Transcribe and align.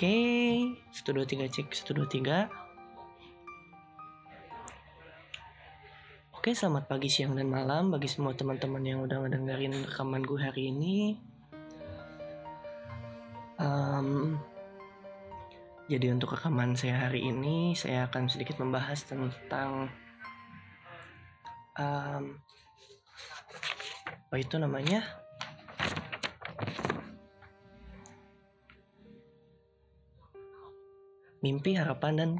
Oke, 0.00 0.16
satu 0.96 1.12
dua 1.12 1.28
tiga 1.28 1.44
cek 1.44 1.76
satu 1.76 1.92
dua 1.92 2.08
tiga. 2.08 2.48
Oke, 6.32 6.56
selamat 6.56 6.88
pagi, 6.88 7.12
siang, 7.12 7.36
dan 7.36 7.52
malam 7.52 7.92
bagi 7.92 8.08
semua 8.08 8.32
teman-teman 8.32 8.80
yang 8.80 9.04
udah 9.04 9.20
ngedengerin 9.20 9.76
rekaman 9.84 10.24
gue 10.24 10.40
hari 10.40 10.72
ini. 10.72 11.20
Um, 13.60 14.40
jadi 15.92 16.16
untuk 16.16 16.32
rekaman 16.32 16.80
saya 16.80 17.04
hari 17.04 17.28
ini, 17.28 17.76
saya 17.76 18.08
akan 18.08 18.24
sedikit 18.32 18.56
membahas 18.56 19.04
tentang 19.04 19.92
um, 21.76 22.40
apa 24.08 24.36
itu 24.40 24.56
namanya? 24.56 25.04
Mimpi, 31.40 31.72
harapan, 31.76 32.12
dan 32.16 32.30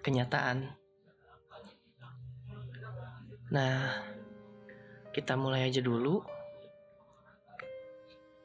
kenyataan. 0.00 0.72
Nah, 3.48 3.92
kita 5.12 5.36
mulai 5.36 5.68
aja 5.68 5.80
dulu. 5.80 6.20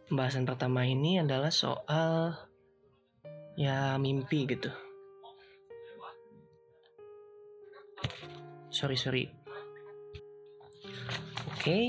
Pembahasan 0.08 0.47
pertama 0.47 0.84
ini 0.84 1.20
adalah 1.20 1.52
soal 1.52 2.35
ya 3.55 3.95
mimpi 3.99 4.47
gitu. 4.47 4.71
Sorry, 8.73 8.97
sorry. 8.97 9.30
Oke. 11.53 11.61
Okay. 11.61 11.83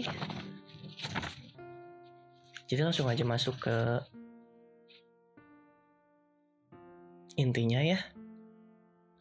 Jadi 2.65 2.81
langsung 2.81 3.09
aja 3.09 3.25
masuk 3.25 3.57
ke 3.61 3.77
intinya 7.35 7.81
ya. 7.83 7.99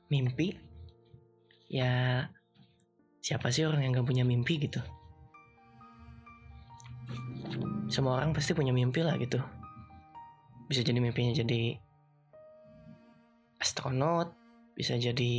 Mimpi. 0.09 0.57
Ya 1.69 2.27
siapa 3.23 3.55
sih 3.55 3.63
orang 3.63 3.87
yang 3.87 3.95
gak 3.95 4.03
punya 4.11 4.27
mimpi 4.27 4.59
gitu 4.59 4.83
semua 7.87 8.19
orang 8.19 8.35
pasti 8.35 8.51
punya 8.51 8.75
mimpi 8.75 8.99
lah 8.99 9.15
gitu 9.15 9.39
bisa 10.67 10.83
jadi 10.83 10.99
mimpinya 10.99 11.31
jadi 11.31 11.79
astronot 13.63 14.35
bisa 14.75 14.99
jadi 14.99 15.35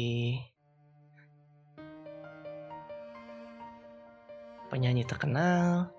penyanyi 4.72 5.04
terkenal 5.04 5.92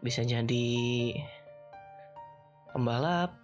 bisa 0.00 0.24
jadi 0.24 0.72
pembalap 2.72 3.41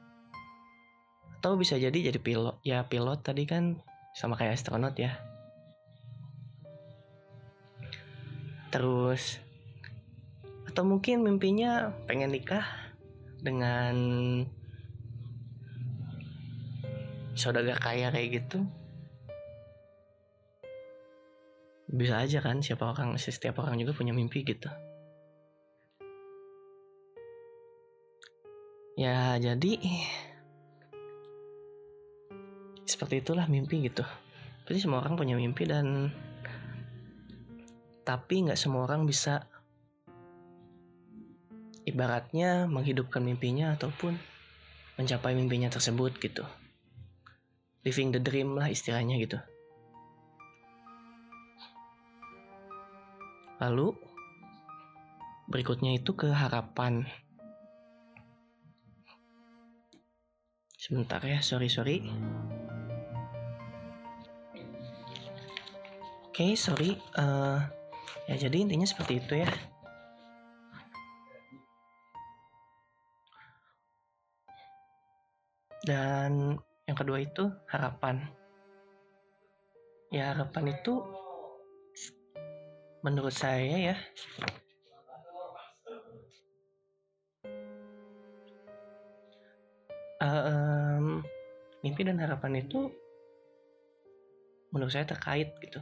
atau 1.39 1.55
bisa 1.55 1.79
jadi 1.79 2.11
jadi 2.11 2.19
pilot. 2.19 2.59
Ya 2.67 2.83
pilot 2.91 3.23
tadi 3.23 3.47
kan 3.47 3.79
sama 4.11 4.35
kayak 4.35 4.59
astronot 4.59 4.99
ya. 4.99 5.15
Terus 8.75 9.39
atau 10.67 10.83
mungkin 10.83 11.23
mimpinya 11.23 11.95
pengen 12.11 12.35
nikah 12.35 12.67
dengan 13.39 13.95
saudagar 17.39 17.79
kaya 17.79 18.11
kayak 18.11 18.43
gitu. 18.43 18.67
Bisa 21.87 22.19
aja 22.19 22.43
kan 22.43 22.61
siapa 22.61 22.83
orang 22.83 23.15
setiap 23.15 23.63
orang 23.63 23.79
juga 23.79 23.95
punya 23.95 24.11
mimpi 24.11 24.43
gitu. 24.43 24.67
Ya 28.99 29.39
jadi 29.39 29.79
seperti 32.99 33.23
itulah 33.23 33.47
mimpi 33.47 33.87
gitu 33.87 34.03
Jadi 34.67 34.83
semua 34.83 34.99
orang 34.99 35.15
punya 35.15 35.39
mimpi 35.39 35.71
dan 35.71 36.11
tapi 38.03 38.43
nggak 38.43 38.59
semua 38.59 38.91
orang 38.91 39.07
bisa 39.07 39.47
ibaratnya 41.87 42.69
menghidupkan 42.69 43.25
mimpinya 43.25 43.73
ataupun 43.79 44.19
mencapai 45.01 45.33
mimpinya 45.33 45.73
tersebut 45.73 46.19
gitu. 46.21 46.45
Living 47.87 48.13
the 48.13 48.21
dream 48.21 48.59
lah 48.59 48.69
istilahnya 48.69 49.17
gitu. 49.17 49.41
Lalu 53.63 53.97
berikutnya 55.49 55.97
itu 55.97 56.13
ke 56.13 56.29
harapan. 56.29 57.09
Sebentar 60.77 61.21
ya, 61.25 61.41
sorry 61.41 61.73
sorry. 61.73 62.05
Okay, 66.39 66.55
sorry. 66.55 66.95
Uh, 67.19 67.59
Ya 68.31 68.37
jadi 68.37 68.61
intinya 68.61 68.85
seperti 68.85 69.25
itu 69.25 69.41
ya. 69.41 69.51
Dan 75.83 76.61
yang 76.85 76.95
kedua 76.97 77.25
itu 77.25 77.49
harapan. 77.73 78.29
Ya 80.13 80.37
harapan 80.37 80.77
itu 80.77 81.01
menurut 83.01 83.33
saya 83.33 83.95
ya 83.95 83.97
um, 90.21 91.25
mimpi 91.81 92.03
dan 92.05 92.21
harapan 92.21 92.61
itu 92.61 92.93
menurut 94.75 94.93
saya 94.93 95.09
terkait 95.09 95.57
gitu 95.65 95.81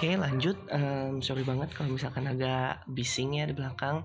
Oke 0.00 0.16
lanjut, 0.16 0.56
um, 0.72 1.20
sorry 1.20 1.44
banget 1.44 1.76
kalau 1.76 1.92
misalkan 1.92 2.24
agak 2.24 2.88
bising 2.88 3.36
ya 3.36 3.44
di 3.44 3.52
belakang. 3.52 4.00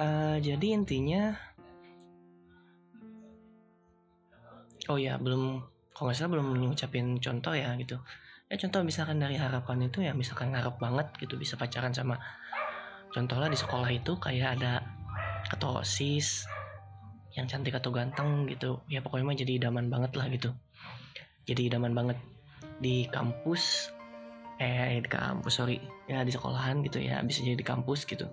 Uh, 0.00 0.40
jadi 0.40 0.72
intinya, 0.72 1.36
oh 4.88 4.96
ya 4.96 5.20
belum, 5.20 5.60
kalau 5.92 6.08
nggak 6.08 6.16
salah 6.16 6.40
belum 6.40 6.72
ngucapin 6.72 7.20
contoh 7.20 7.52
ya 7.52 7.76
gitu. 7.76 8.00
Ya 8.48 8.56
contoh 8.56 8.80
misalkan 8.80 9.20
dari 9.20 9.36
harapan 9.36 9.92
itu 9.92 10.00
ya 10.00 10.16
misalkan 10.16 10.56
ngarep 10.56 10.80
banget 10.80 11.12
gitu 11.20 11.36
bisa 11.36 11.60
pacaran 11.60 11.92
sama, 11.92 12.16
contohnya 13.12 13.52
di 13.52 13.60
sekolah 13.60 13.92
itu 13.92 14.16
kayak 14.16 14.56
ada 14.56 14.80
ketua 15.52 15.84
osis 15.84 16.48
yang 17.36 17.44
cantik 17.44 17.76
atau 17.76 17.92
ganteng 17.92 18.48
gitu 18.48 18.80
ya 18.88 19.04
pokoknya 19.04 19.24
mah 19.28 19.36
jadi 19.36 19.52
idaman 19.60 19.92
banget 19.92 20.16
lah 20.16 20.32
gitu 20.32 20.48
jadi 21.44 21.68
idaman 21.68 21.92
banget 21.92 22.16
di 22.78 23.06
kampus 23.10 23.94
eh 24.58 24.98
di 24.98 25.08
kampus 25.10 25.54
sorry 25.62 25.78
ya 26.10 26.26
di 26.26 26.34
sekolahan 26.34 26.82
gitu 26.82 26.98
ya 26.98 27.22
bisa 27.22 27.46
jadi 27.46 27.58
di 27.58 27.66
kampus 27.66 28.06
gitu. 28.06 28.26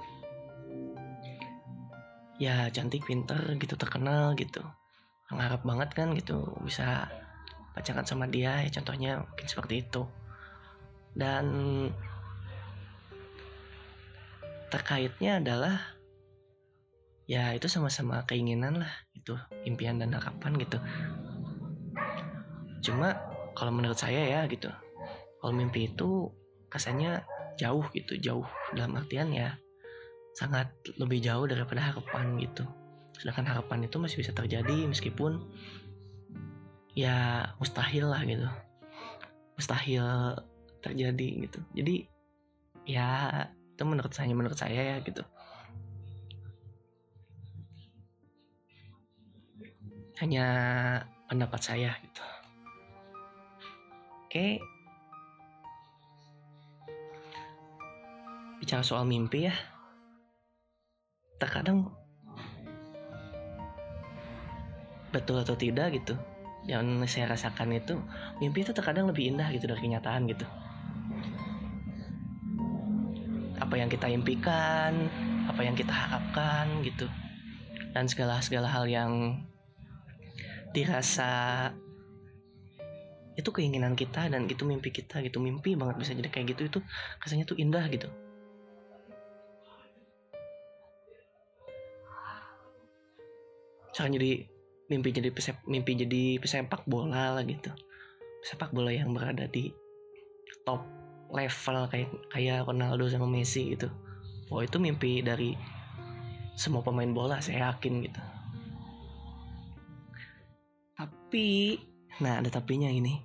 Ya 2.42 2.68
cantik 2.74 3.06
pinter 3.06 3.40
gitu 3.62 3.78
terkenal 3.78 4.34
gitu. 4.36 4.62
Ngarep 5.30 5.62
banget 5.66 5.90
kan 5.94 6.14
gitu 6.18 6.58
bisa 6.62 7.10
pacaran 7.78 8.08
sama 8.08 8.26
dia 8.30 8.64
ya 8.66 8.70
contohnya 8.74 9.22
mungkin 9.22 9.48
seperti 9.48 9.86
itu. 9.86 10.04
Dan 11.16 11.46
terkaitnya 14.74 15.40
adalah 15.40 15.80
ya 17.26 17.54
itu 17.58 17.66
sama-sama 17.66 18.22
keinginan 18.30 18.86
lah 18.86 18.94
itu 19.18 19.38
impian 19.66 19.98
dan 20.02 20.14
harapan 20.14 20.58
gitu. 20.62 20.78
Cuma 22.86 23.18
kalau 23.56 23.72
menurut 23.72 23.96
saya 23.96 24.22
ya 24.28 24.42
gitu. 24.52 24.68
Kalau 25.40 25.56
mimpi 25.56 25.88
itu 25.88 26.28
kesannya 26.68 27.24
jauh 27.56 27.88
gitu 27.96 28.20
jauh. 28.20 28.46
Dalam 28.76 29.00
artian 29.00 29.32
ya 29.32 29.56
sangat 30.36 30.68
lebih 31.00 31.24
jauh 31.24 31.48
daripada 31.48 31.80
harapan 31.80 32.36
gitu. 32.44 32.68
Sedangkan 33.16 33.48
harapan 33.48 33.88
itu 33.88 33.96
masih 33.96 34.20
bisa 34.20 34.36
terjadi 34.36 34.84
meskipun 34.92 35.40
ya 36.92 37.48
mustahil 37.58 38.12
lah 38.12 38.22
gitu. 38.28 38.46
Mustahil 39.56 40.36
terjadi 40.84 41.48
gitu. 41.48 41.60
Jadi 41.72 41.96
ya 42.84 43.32
itu 43.72 43.84
menurut 43.88 44.12
saya 44.12 44.36
menurut 44.36 44.60
saya 44.60 44.82
ya 44.84 44.98
gitu. 45.00 45.24
Hanya 50.20 50.48
pendapat 51.32 51.60
saya 51.64 51.96
gitu 52.04 52.35
Oke. 54.36 54.60
Bicara 58.60 58.84
soal 58.84 59.08
mimpi 59.08 59.48
ya. 59.48 59.56
Terkadang 61.40 61.88
betul 65.16 65.40
atau 65.40 65.56
tidak 65.56 65.96
gitu. 65.96 66.20
Yang 66.68 67.16
saya 67.16 67.32
rasakan 67.32 67.80
itu 67.80 67.96
mimpi 68.44 68.68
itu 68.68 68.76
terkadang 68.76 69.08
lebih 69.08 69.32
indah 69.32 69.48
gitu 69.56 69.72
dari 69.72 69.80
kenyataan 69.80 70.28
gitu. 70.28 70.44
Apa 73.64 73.80
yang 73.80 73.88
kita 73.88 74.12
impikan 74.12 75.08
apa 75.48 75.64
yang 75.64 75.80
kita 75.80 75.96
harapkan 75.96 76.84
gitu 76.84 77.08
dan 77.96 78.04
segala 78.12 78.44
segala 78.44 78.68
hal 78.68 78.84
yang 78.84 79.48
dirasa 80.76 81.72
itu 83.36 83.50
keinginan 83.52 84.00
kita 84.00 84.32
dan 84.32 84.48
itu 84.48 84.64
mimpi 84.64 84.90
kita 84.92 85.20
gitu. 85.24 85.44
Mimpi 85.44 85.76
banget 85.76 86.00
bisa 86.00 86.12
jadi 86.16 86.32
kayak 86.32 86.56
gitu 86.56 86.62
itu 86.72 86.80
rasanya 87.20 87.44
tuh 87.44 87.60
indah 87.60 87.84
gitu. 87.92 88.08
Misalkan 93.92 94.12
jadi 94.20 94.32
mimpi 94.92 95.10
jadi 95.16 95.30
pesep, 95.32 95.56
mimpi 95.68 95.96
jadi 95.96 96.40
pesepak 96.40 96.84
bola 96.88 97.40
lah 97.40 97.44
gitu. 97.48 97.72
Sepak 98.44 98.76
bola 98.76 98.92
yang 98.92 99.16
berada 99.16 99.48
di 99.48 99.72
top 100.68 100.84
level 101.32 101.88
kayak 101.92 102.12
kayak 102.32 102.68
Ronaldo 102.68 103.08
sama 103.08 103.28
Messi 103.28 103.76
gitu. 103.76 103.88
Oh 104.52 104.62
itu 104.62 104.78
mimpi 104.78 105.24
dari 105.24 105.56
semua 106.56 106.84
pemain 106.84 107.10
bola 107.12 107.40
saya 107.40 107.72
yakin 107.72 107.94
gitu. 108.04 108.22
Tapi 110.96 111.48
nah 112.24 112.40
ada 112.40 112.48
tapinya 112.48 112.88
ini. 112.88 113.20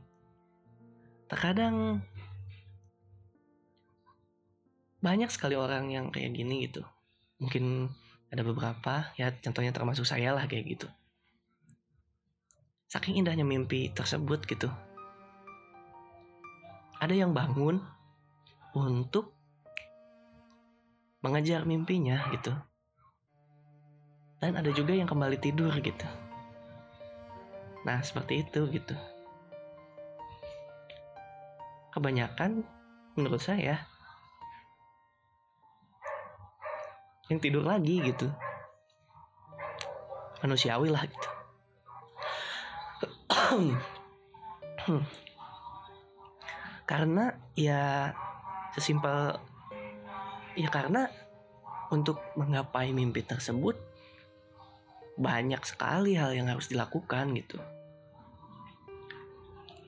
Terkadang 1.30 2.02
banyak 4.98 5.30
sekali 5.30 5.54
orang 5.54 5.88
yang 5.94 6.10
kayak 6.10 6.34
gini 6.34 6.66
gitu. 6.66 6.82
Mungkin 7.38 7.86
ada 8.30 8.42
beberapa 8.42 9.10
ya 9.14 9.30
contohnya 9.30 9.70
termasuk 9.70 10.02
saya 10.02 10.34
lah 10.34 10.44
kayak 10.50 10.78
gitu. 10.78 10.88
Saking 12.90 13.22
indahnya 13.22 13.46
mimpi 13.46 13.94
tersebut 13.94 14.42
gitu. 14.50 14.66
Ada 16.98 17.14
yang 17.14 17.30
bangun 17.30 17.78
untuk 18.74 19.32
mengejar 21.22 21.62
mimpinya 21.62 22.26
gitu. 22.34 22.50
Dan 24.42 24.58
ada 24.58 24.72
juga 24.74 24.96
yang 24.96 25.06
kembali 25.06 25.38
tidur 25.38 25.70
gitu 25.78 26.29
nah 27.86 27.98
seperti 28.04 28.44
itu 28.44 28.68
gitu. 28.70 28.94
Kebanyakan 31.90 32.62
menurut 33.18 33.42
saya 33.42 33.82
yang 37.30 37.38
tidur 37.38 37.62
lagi 37.62 38.02
gitu. 38.02 38.30
Manusiawi 40.40 40.88
lah 40.90 41.04
gitu. 41.04 41.28
Karena 46.86 47.34
ya 47.54 48.10
sesimpel 48.74 49.38
ya 50.58 50.70
karena 50.70 51.06
untuk 51.90 52.22
menggapai 52.38 52.94
mimpi 52.94 53.22
tersebut 53.26 53.89
banyak 55.20 55.60
sekali 55.68 56.16
hal 56.16 56.32
yang 56.32 56.48
harus 56.48 56.72
dilakukan 56.72 57.36
gitu 57.36 57.60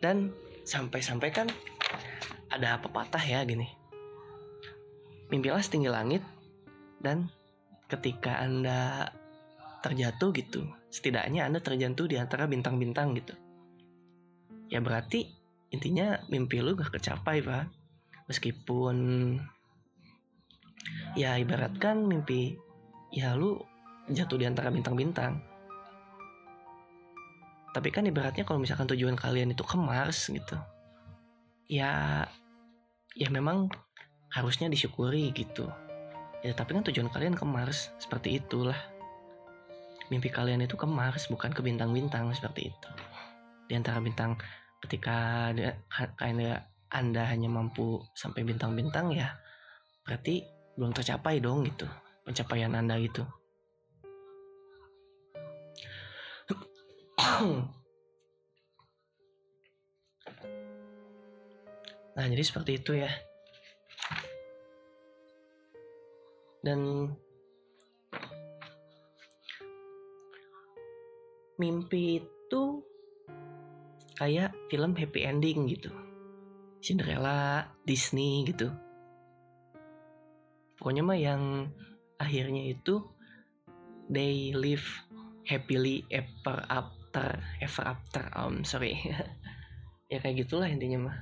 dan 0.04 0.28
sampai-sampai 0.68 1.32
kan 1.32 1.48
ada 2.52 2.76
pepatah 2.76 3.22
ya 3.24 3.40
gini 3.48 3.66
mimpilah 5.32 5.64
setinggi 5.64 5.88
langit 5.88 6.20
dan 7.00 7.32
ketika 7.92 8.40
Anda 8.40 9.08
terjatuh 9.84 10.30
gitu, 10.32 10.64
setidaknya 10.88 11.44
Anda 11.44 11.60
terjatuh 11.60 12.08
di 12.08 12.16
antara 12.16 12.48
bintang-bintang 12.48 13.12
gitu. 13.18 13.34
Ya 14.72 14.80
berarti 14.80 15.28
intinya 15.68 16.22
mimpi 16.32 16.64
lu 16.64 16.72
gak 16.72 16.96
kecapai, 16.96 17.44
Pak. 17.44 17.68
Meskipun 18.30 18.96
ya 21.18 21.36
ibaratkan 21.36 22.08
mimpi 22.08 22.56
ya 23.12 23.36
lu 23.36 23.60
jatuh 24.10 24.38
di 24.38 24.46
antara 24.48 24.72
bintang-bintang. 24.72 25.38
Tapi 27.72 27.88
kan 27.88 28.04
ibaratnya 28.04 28.44
kalau 28.44 28.60
misalkan 28.60 28.90
tujuan 28.90 29.16
kalian 29.16 29.54
itu 29.54 29.64
ke 29.64 29.76
Mars 29.78 30.28
gitu. 30.28 30.56
Ya 31.70 32.24
ya 33.16 33.28
memang 33.28 33.68
harusnya 34.32 34.72
disyukuri 34.72 35.28
gitu 35.36 35.68
ya 36.40 36.56
tapi 36.56 36.74
kan 36.74 36.82
tujuan 36.88 37.12
kalian 37.12 37.36
ke 37.36 37.44
Mars 37.44 37.92
seperti 38.00 38.40
itulah 38.40 38.76
mimpi 40.08 40.32
kalian 40.32 40.64
itu 40.64 40.74
ke 40.74 40.88
Mars 40.88 41.28
bukan 41.28 41.52
ke 41.52 41.60
bintang-bintang 41.60 42.32
seperti 42.32 42.72
itu 42.72 42.90
di 43.68 43.76
antara 43.76 44.00
bintang 44.00 44.34
ketika 44.82 45.48
kalian 46.18 46.58
anda 46.92 47.22
hanya 47.28 47.48
mampu 47.48 48.02
sampai 48.16 48.42
bintang-bintang 48.42 49.14
ya 49.14 49.36
berarti 50.02 50.42
belum 50.74 50.90
tercapai 50.96 51.38
dong 51.38 51.68
gitu 51.68 51.86
pencapaian 52.26 52.74
anda 52.74 52.98
itu 52.98 53.22
nah 62.12 62.24
jadi 62.28 62.44
seperti 62.44 62.78
itu 62.78 62.92
ya. 63.00 63.10
Dan 66.62 67.10
mimpi 71.58 72.22
itu 72.22 72.62
kayak 74.14 74.54
film 74.70 74.94
happy 74.94 75.26
ending 75.26 75.66
gitu. 75.66 75.90
Cinderella 76.82 77.66
Disney 77.86 78.46
gitu. 78.46 78.70
Pokoknya 80.78 81.02
mah 81.06 81.18
yang 81.18 81.70
akhirnya 82.18 82.74
itu 82.74 83.02
they 84.10 84.50
live 84.54 84.86
happily 85.46 86.06
ever 86.10 86.62
after 86.70 87.01
ever 87.60 87.84
after 87.84 88.24
um 88.32 88.64
sorry. 88.64 88.96
Ya 90.12 90.20
kayak 90.20 90.44
gitulah 90.44 90.68
intinya 90.68 91.08
mah. 91.08 91.18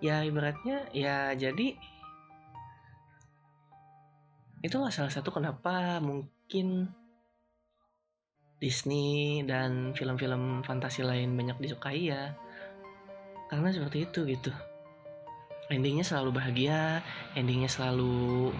Ya 0.00 0.24
ibaratnya 0.24 0.88
ya 0.96 1.36
jadi 1.36 1.76
itulah 4.64 4.88
salah 4.88 5.12
satu 5.12 5.28
kenapa 5.28 6.00
mungkin 6.00 6.88
Disney 8.56 9.44
dan 9.44 9.92
film-film 9.92 10.64
fantasi 10.64 11.04
lain 11.04 11.36
banyak 11.36 11.60
disukai 11.60 12.08
ya. 12.08 12.32
Karena 13.52 13.68
seperti 13.76 14.08
itu 14.08 14.24
gitu. 14.24 14.48
Endingnya 15.68 16.04
selalu 16.08 16.40
bahagia 16.40 17.04
endingnya 17.36 17.68
selalu 17.68 18.56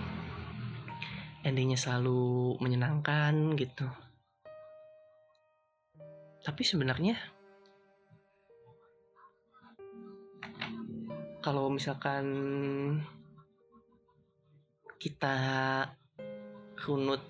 endingnya 1.44 1.76
selalu 1.76 2.56
menyenangkan 2.58 3.54
gitu 3.54 3.86
tapi 6.44 6.60
sebenarnya 6.64 7.16
kalau 11.44 11.68
misalkan 11.68 12.24
kita 14.96 15.36
runut 16.88 17.20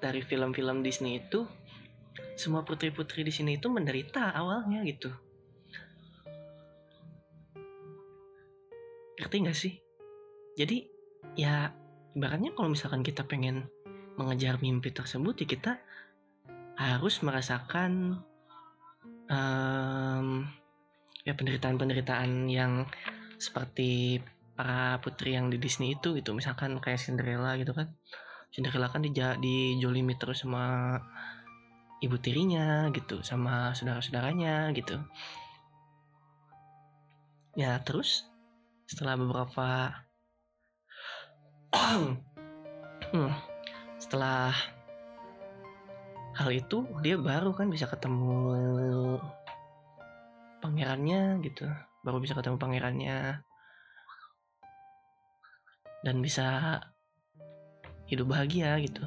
dari 0.00 0.20
film-film 0.20 0.84
Disney 0.84 1.16
itu 1.16 1.48
semua 2.36 2.60
putri-putri 2.60 3.24
di 3.24 3.32
sini 3.32 3.56
itu 3.56 3.72
menderita 3.72 4.36
awalnya 4.36 4.84
gitu. 4.84 5.08
Ngerti 9.16 9.36
gak 9.48 9.56
sih? 9.56 9.74
Jadi 10.60 10.84
ya 11.40 11.72
ibaratnya 12.14 12.54
kalau 12.54 12.70
misalkan 12.72 13.02
kita 13.02 13.26
pengen 13.26 13.66
mengejar 14.14 14.62
mimpi 14.62 14.94
tersebut 14.94 15.34
ya 15.42 15.46
kita 15.50 15.72
harus 16.74 17.22
merasakan 17.22 18.22
um, 19.30 20.46
ya 21.26 21.32
penderitaan-penderitaan 21.34 22.50
yang 22.50 22.86
seperti 23.38 24.22
para 24.54 25.02
putri 25.02 25.34
yang 25.34 25.50
di 25.50 25.58
Disney 25.58 25.98
itu 25.98 26.14
gitu. 26.14 26.30
Misalkan 26.34 26.78
kayak 26.78 27.02
Cinderella 27.02 27.58
gitu 27.58 27.74
kan. 27.74 27.90
Cinderella 28.54 28.86
kan 28.86 29.02
di 29.02 29.10
dijolimi 29.10 30.14
terus 30.14 30.46
sama 30.46 30.94
ibu 31.98 32.16
tirinya 32.22 32.86
gitu 32.94 33.24
sama 33.26 33.74
saudara-saudaranya 33.74 34.70
gitu. 34.78 35.02
Ya 37.58 37.78
terus 37.82 38.30
setelah 38.86 39.18
beberapa 39.18 39.90
setelah 43.98 44.50
hal 46.34 46.50
itu 46.50 46.82
dia 47.02 47.14
baru 47.14 47.54
kan 47.54 47.70
bisa 47.70 47.86
ketemu 47.86 48.34
pangerannya 50.62 51.42
gitu. 51.44 51.66
Baru 52.04 52.18
bisa 52.20 52.34
ketemu 52.34 52.56
pangerannya. 52.58 53.42
Dan 56.04 56.20
bisa 56.20 56.78
hidup 58.10 58.36
bahagia 58.36 58.76
gitu. 58.82 59.04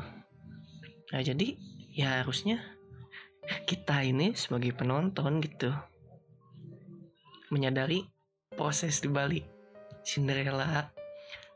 Nah 1.13 1.21
jadi 1.21 1.55
ya 1.93 2.25
harusnya 2.25 2.59
kita 3.69 4.03
ini 4.03 4.35
sebagai 4.35 4.75
penonton 4.75 5.39
gitu 5.39 5.71
menyadari 7.47 8.03
proses 8.57 8.99
dibalik 8.99 9.47
Cinderella 10.03 10.91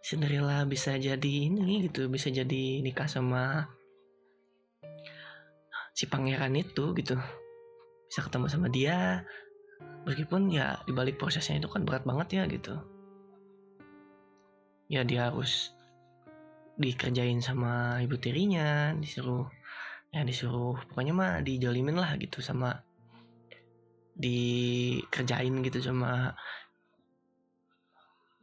Cinderella 0.01 0.65
bisa 0.65 0.97
jadi 0.97 1.33
ini 1.45 1.85
gitu 1.85 2.09
bisa 2.09 2.33
jadi 2.33 2.81
nikah 2.81 3.05
sama 3.05 3.69
si 5.93 6.09
pangeran 6.09 6.57
itu 6.57 6.97
gitu. 6.97 7.15
Bisa 8.09 8.25
ketemu 8.25 8.47
sama 8.49 8.67
dia. 8.67 9.23
Meskipun 10.09 10.49
ya 10.49 10.81
dibalik 10.89 11.21
prosesnya 11.21 11.61
itu 11.61 11.69
kan 11.69 11.85
berat 11.85 12.03
banget 12.03 12.41
ya 12.41 12.43
gitu. 12.49 12.75
Ya 14.89 15.05
dia 15.05 15.29
harus 15.29 15.71
dikerjain 16.81 17.37
sama 17.43 18.01
ibu 18.01 18.17
tirinya 18.17 18.95
disuruh 18.97 19.45
ya 20.09 20.25
disuruh 20.25 20.81
pokoknya 20.89 21.13
mah 21.13 21.33
dijolimin 21.45 21.93
lah 21.93 22.17
gitu 22.17 22.41
sama 22.41 22.81
dikerjain 24.17 25.61
gitu 25.61 25.79
sama 25.79 26.33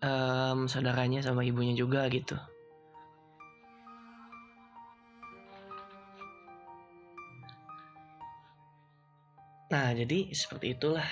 um, 0.02 0.70
saudaranya 0.70 1.22
sama 1.22 1.42
ibunya 1.42 1.74
juga 1.74 2.06
gitu. 2.10 2.34
Nah, 9.68 9.92
jadi 9.92 10.32
seperti 10.32 10.72
itulah. 10.72 11.04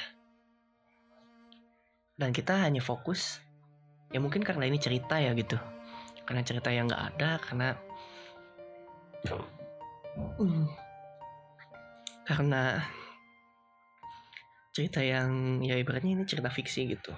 Dan 2.16 2.32
kita 2.32 2.64
hanya 2.64 2.80
fokus, 2.80 3.44
ya 4.08 4.16
mungkin 4.16 4.40
karena 4.40 4.64
ini 4.64 4.80
cerita 4.80 5.20
ya 5.20 5.36
gitu. 5.36 5.60
Karena 6.24 6.40
cerita 6.40 6.72
yang 6.72 6.88
nggak 6.88 7.04
ada, 7.12 7.30
karena 7.44 7.68
karena 12.24 12.80
cerita 14.72 15.04
yang 15.04 15.60
ya 15.60 15.76
ibaratnya 15.76 16.16
ini 16.16 16.24
cerita 16.24 16.48
fiksi 16.48 16.88
gitu 16.96 17.12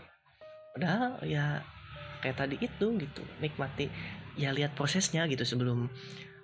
padahal 0.78 1.18
ya 1.26 1.58
kayak 2.22 2.38
tadi 2.38 2.54
itu 2.62 2.86
gitu 3.02 3.22
nikmati 3.42 3.90
ya 4.38 4.54
lihat 4.54 4.78
prosesnya 4.78 5.26
gitu 5.26 5.42
sebelum 5.42 5.90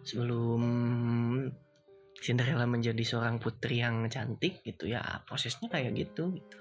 sebelum 0.02 0.62
Cinderella 2.18 2.66
menjadi 2.66 2.98
seorang 3.06 3.38
putri 3.38 3.78
yang 3.78 4.10
cantik 4.10 4.58
gitu 4.66 4.90
ya 4.90 5.22
prosesnya 5.22 5.70
kayak 5.70 5.94
gitu 5.94 6.34
gitu. 6.34 6.58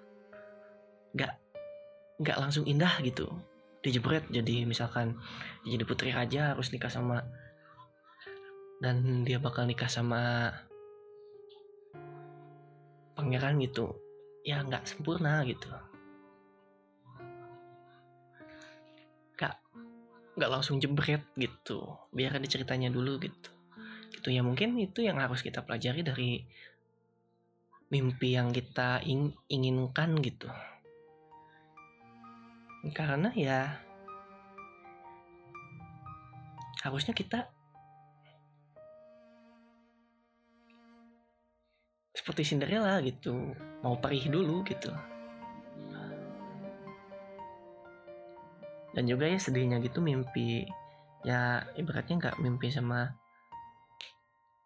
Nggak 1.18 1.34
nggak 2.22 2.38
langsung 2.38 2.70
indah 2.70 2.94
gitu. 3.02 3.26
Dijebret 3.82 4.30
jadi 4.30 4.70
misalkan 4.70 5.18
jadi 5.66 5.82
putri 5.82 6.14
raja 6.14 6.54
harus 6.54 6.70
nikah 6.70 6.94
sama 6.94 7.26
dan 8.86 9.26
dia 9.26 9.42
bakal 9.42 9.66
nikah 9.66 9.90
sama 9.90 10.54
pangeran 13.18 13.58
gitu. 13.66 13.98
Ya 14.46 14.62
nggak 14.62 14.86
sempurna 14.86 15.42
gitu 15.50 15.74
nggak 20.34 20.52
langsung 20.52 20.82
jebret 20.82 21.22
gitu. 21.38 21.86
Biar 22.10 22.38
ada 22.38 22.48
ceritanya 22.50 22.90
dulu 22.90 23.22
gitu. 23.22 23.50
Gitu 24.14 24.28
ya 24.34 24.42
mungkin 24.42 24.78
itu 24.82 25.06
yang 25.06 25.22
harus 25.22 25.46
kita 25.46 25.62
pelajari 25.62 26.02
dari 26.02 26.32
mimpi 27.94 28.34
yang 28.34 28.50
kita 28.50 29.06
ing 29.06 29.34
inginkan 29.50 30.18
gitu. 30.22 30.50
Karena 32.92 33.30
ya 33.38 33.80
harusnya 36.84 37.16
kita 37.16 37.48
seperti 42.18 42.42
Cinderella 42.44 42.98
gitu. 43.06 43.54
Mau 43.86 44.00
perih 44.02 44.28
dulu 44.32 44.66
gitu 44.66 45.13
dan 48.94 49.04
juga 49.10 49.26
ya 49.26 49.42
sedihnya 49.42 49.82
gitu 49.82 50.00
mimpi 50.00 50.70
ya 51.26 51.66
ibaratnya 51.78 52.16
nggak 52.20 52.38
mimpi 52.40 52.70
sama 52.70 53.10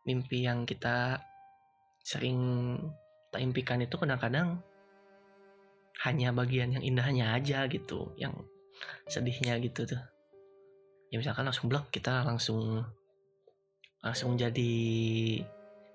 mimpi 0.07 0.47
yang 0.47 0.63
kita 0.63 1.19
sering 2.03 2.39
tak 3.27 3.43
impikan 3.43 3.83
itu 3.83 3.99
kadang-kadang 3.99 4.63
hanya 6.07 6.31
bagian 6.31 6.71
yang 6.71 6.83
indahnya 6.83 7.35
aja 7.35 7.67
gitu 7.67 8.15
yang 8.15 8.31
sedihnya 9.09 9.57
gitu 9.59 9.83
tuh. 9.83 9.99
Ya 11.11 11.19
misalkan 11.19 11.43
langsung 11.43 11.67
blok 11.67 11.91
kita 11.91 12.23
langsung 12.23 12.85
langsung 13.99 14.39
jadi 14.39 14.73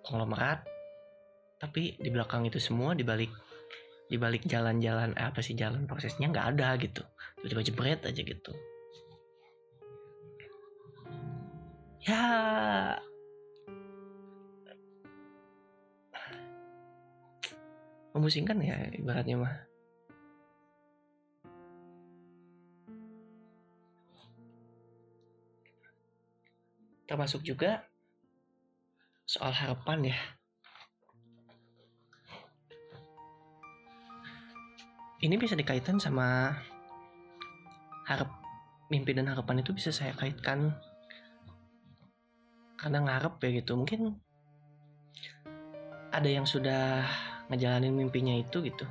konglomerat 0.04 0.66
tapi 1.62 1.94
di 1.96 2.10
belakang 2.10 2.44
itu 2.44 2.58
semua 2.58 2.92
dibalik 2.92 3.30
di 4.12 4.20
balik 4.20 4.44
jalan-jalan 4.44 5.16
eh, 5.16 5.24
apa 5.24 5.40
sih 5.40 5.56
jalan 5.56 5.88
prosesnya 5.88 6.28
nggak 6.28 6.52
ada 6.52 6.76
gitu. 6.76 7.00
Tiba-tiba 7.40 7.64
jebret 7.64 8.00
aja 8.04 8.20
gitu. 8.20 8.52
Ya. 12.04 12.20
Memusingkan 18.12 18.60
ya 18.60 18.76
ibaratnya 18.92 19.40
mah. 19.40 19.56
Termasuk 27.08 27.40
juga 27.40 27.88
soal 29.24 29.56
harapan 29.56 30.12
ya 30.12 30.18
ini 35.22 35.38
bisa 35.38 35.54
dikaitkan 35.54 36.02
sama 36.02 36.50
harap 38.10 38.26
mimpi 38.90 39.14
dan 39.14 39.30
harapan 39.30 39.62
itu 39.62 39.70
bisa 39.70 39.94
saya 39.94 40.12
kaitkan. 40.18 40.74
Karena 42.74 42.98
ngarep 43.06 43.38
ya 43.38 43.62
gitu 43.62 43.78
mungkin 43.78 44.18
ada 46.10 46.26
yang 46.26 46.42
sudah 46.42 47.06
ngejalanin 47.46 47.94
mimpinya 47.94 48.34
itu 48.34 48.66
gitu. 48.66 48.82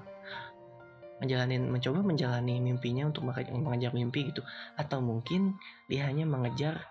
Menjalanin 1.20 1.68
mencoba 1.70 2.00
menjalani 2.02 2.64
mimpinya 2.64 3.12
untuk 3.12 3.28
mengejar 3.28 3.92
mimpi 3.92 4.32
gitu. 4.32 4.42
Atau 4.80 5.04
mungkin 5.04 5.60
dia 5.92 6.08
hanya 6.08 6.24
mengejar 6.24 6.88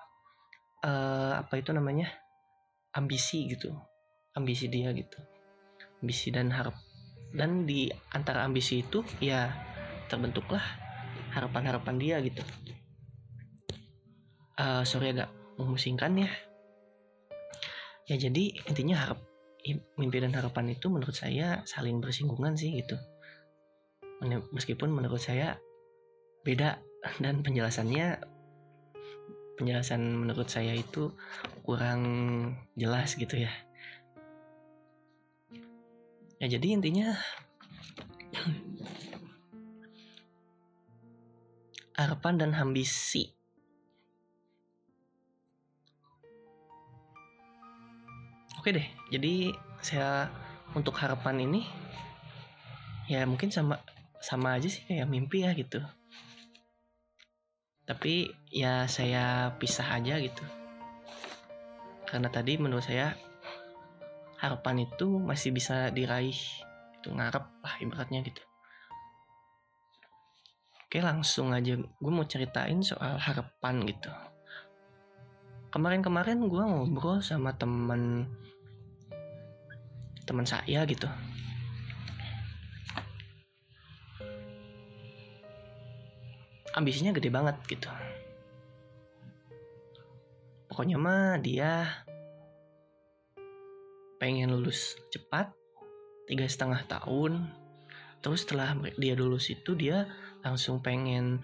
uh, 0.85 1.41
apa 1.41 1.59
itu 1.59 1.73
namanya 1.73 2.13
ambisi 2.93 3.49
gitu. 3.49 3.73
Ambisi 4.37 4.69
dia 4.69 4.93
gitu. 4.93 5.17
Ambisi 6.05 6.29
dan 6.29 6.53
harap 6.53 6.77
dan 7.31 7.65
di 7.67 7.87
antara 8.11 8.43
ambisi 8.43 8.83
itu 8.83 9.07
ya 9.23 9.51
terbentuklah 10.11 10.63
harapan-harapan 11.31 11.97
dia 11.99 12.17
gitu. 12.23 12.43
Uh, 14.59 14.83
sorry 14.83 15.15
agak 15.15 15.31
memusingkan 15.57 16.27
ya. 16.27 16.31
Ya 18.11 18.17
jadi 18.19 18.59
intinya 18.67 19.07
harap 19.07 19.23
mimpi 19.95 20.19
dan 20.19 20.35
harapan 20.35 20.75
itu 20.75 20.91
menurut 20.91 21.15
saya 21.15 21.63
saling 21.63 22.03
bersinggungan 22.03 22.59
sih 22.59 22.75
gitu. 22.75 22.99
Meskipun 24.51 24.91
menurut 24.91 25.23
saya 25.23 25.57
beda 26.43 26.83
dan 27.23 27.47
penjelasannya 27.47 28.27
penjelasan 29.61 30.01
menurut 30.25 30.49
saya 30.49 30.73
itu 30.73 31.13
kurang 31.63 32.03
jelas 32.81 33.13
gitu 33.21 33.45
ya 33.45 33.53
ya 36.41 36.47
jadi 36.49 36.67
intinya 36.81 37.15
harapan 42.01 42.35
dan 42.41 42.51
ambisi 42.57 43.29
oke 48.57 48.73
deh 48.73 48.89
jadi 49.13 49.53
saya 49.85 50.33
untuk 50.73 50.97
harapan 50.97 51.45
ini 51.45 51.63
ya 53.11 53.27
mungkin 53.27 53.51
sama 53.51 53.83
sama 54.21 54.55
aja 54.55 54.69
sih 54.69 54.85
kayak 54.87 55.11
mimpi 55.11 55.43
ya 55.43 55.51
gitu. 55.57 55.81
Tapi 57.89 58.31
ya 58.55 58.87
saya 58.87 59.57
pisah 59.59 59.99
aja 59.99 60.21
gitu. 60.23 60.45
Karena 62.07 62.31
tadi 62.31 62.55
menurut 62.61 62.87
saya 62.87 63.17
harapan 64.41 64.89
itu 64.89 65.21
masih 65.21 65.53
bisa 65.53 65.93
diraih 65.93 66.37
itu 67.01 67.09
ngarep 67.13 67.45
lah 67.61 67.75
ibaratnya 67.81 68.25
gitu. 68.25 68.41
Oke 70.91 70.99
langsung 71.05 71.53
aja. 71.53 71.77
Gue 71.77 72.13
mau 72.13 72.27
ceritain 72.27 72.81
soal 72.83 73.21
harapan 73.21 73.85
gitu. 73.87 74.11
Kemarin-kemarin 75.71 76.51
gue 76.51 76.65
ngobrol 76.67 77.23
sama 77.23 77.55
teman 77.55 78.27
teman 80.27 80.43
saya 80.49 80.83
gitu. 80.89 81.07
Ambisinya 86.75 87.15
gede 87.15 87.31
banget 87.31 87.57
gitu. 87.71 87.87
Pokoknya 90.67 90.97
mah 90.99 91.39
dia 91.39 92.03
pengen 94.21 94.53
lulus 94.53 95.01
cepat 95.09 95.49
tiga 96.29 96.45
setengah 96.45 96.85
tahun. 96.85 97.49
Terus 98.21 98.45
setelah 98.45 98.77
dia 99.01 99.17
lulus 99.17 99.49
itu 99.49 99.73
dia 99.73 100.05
langsung 100.45 100.85
pengen 100.85 101.41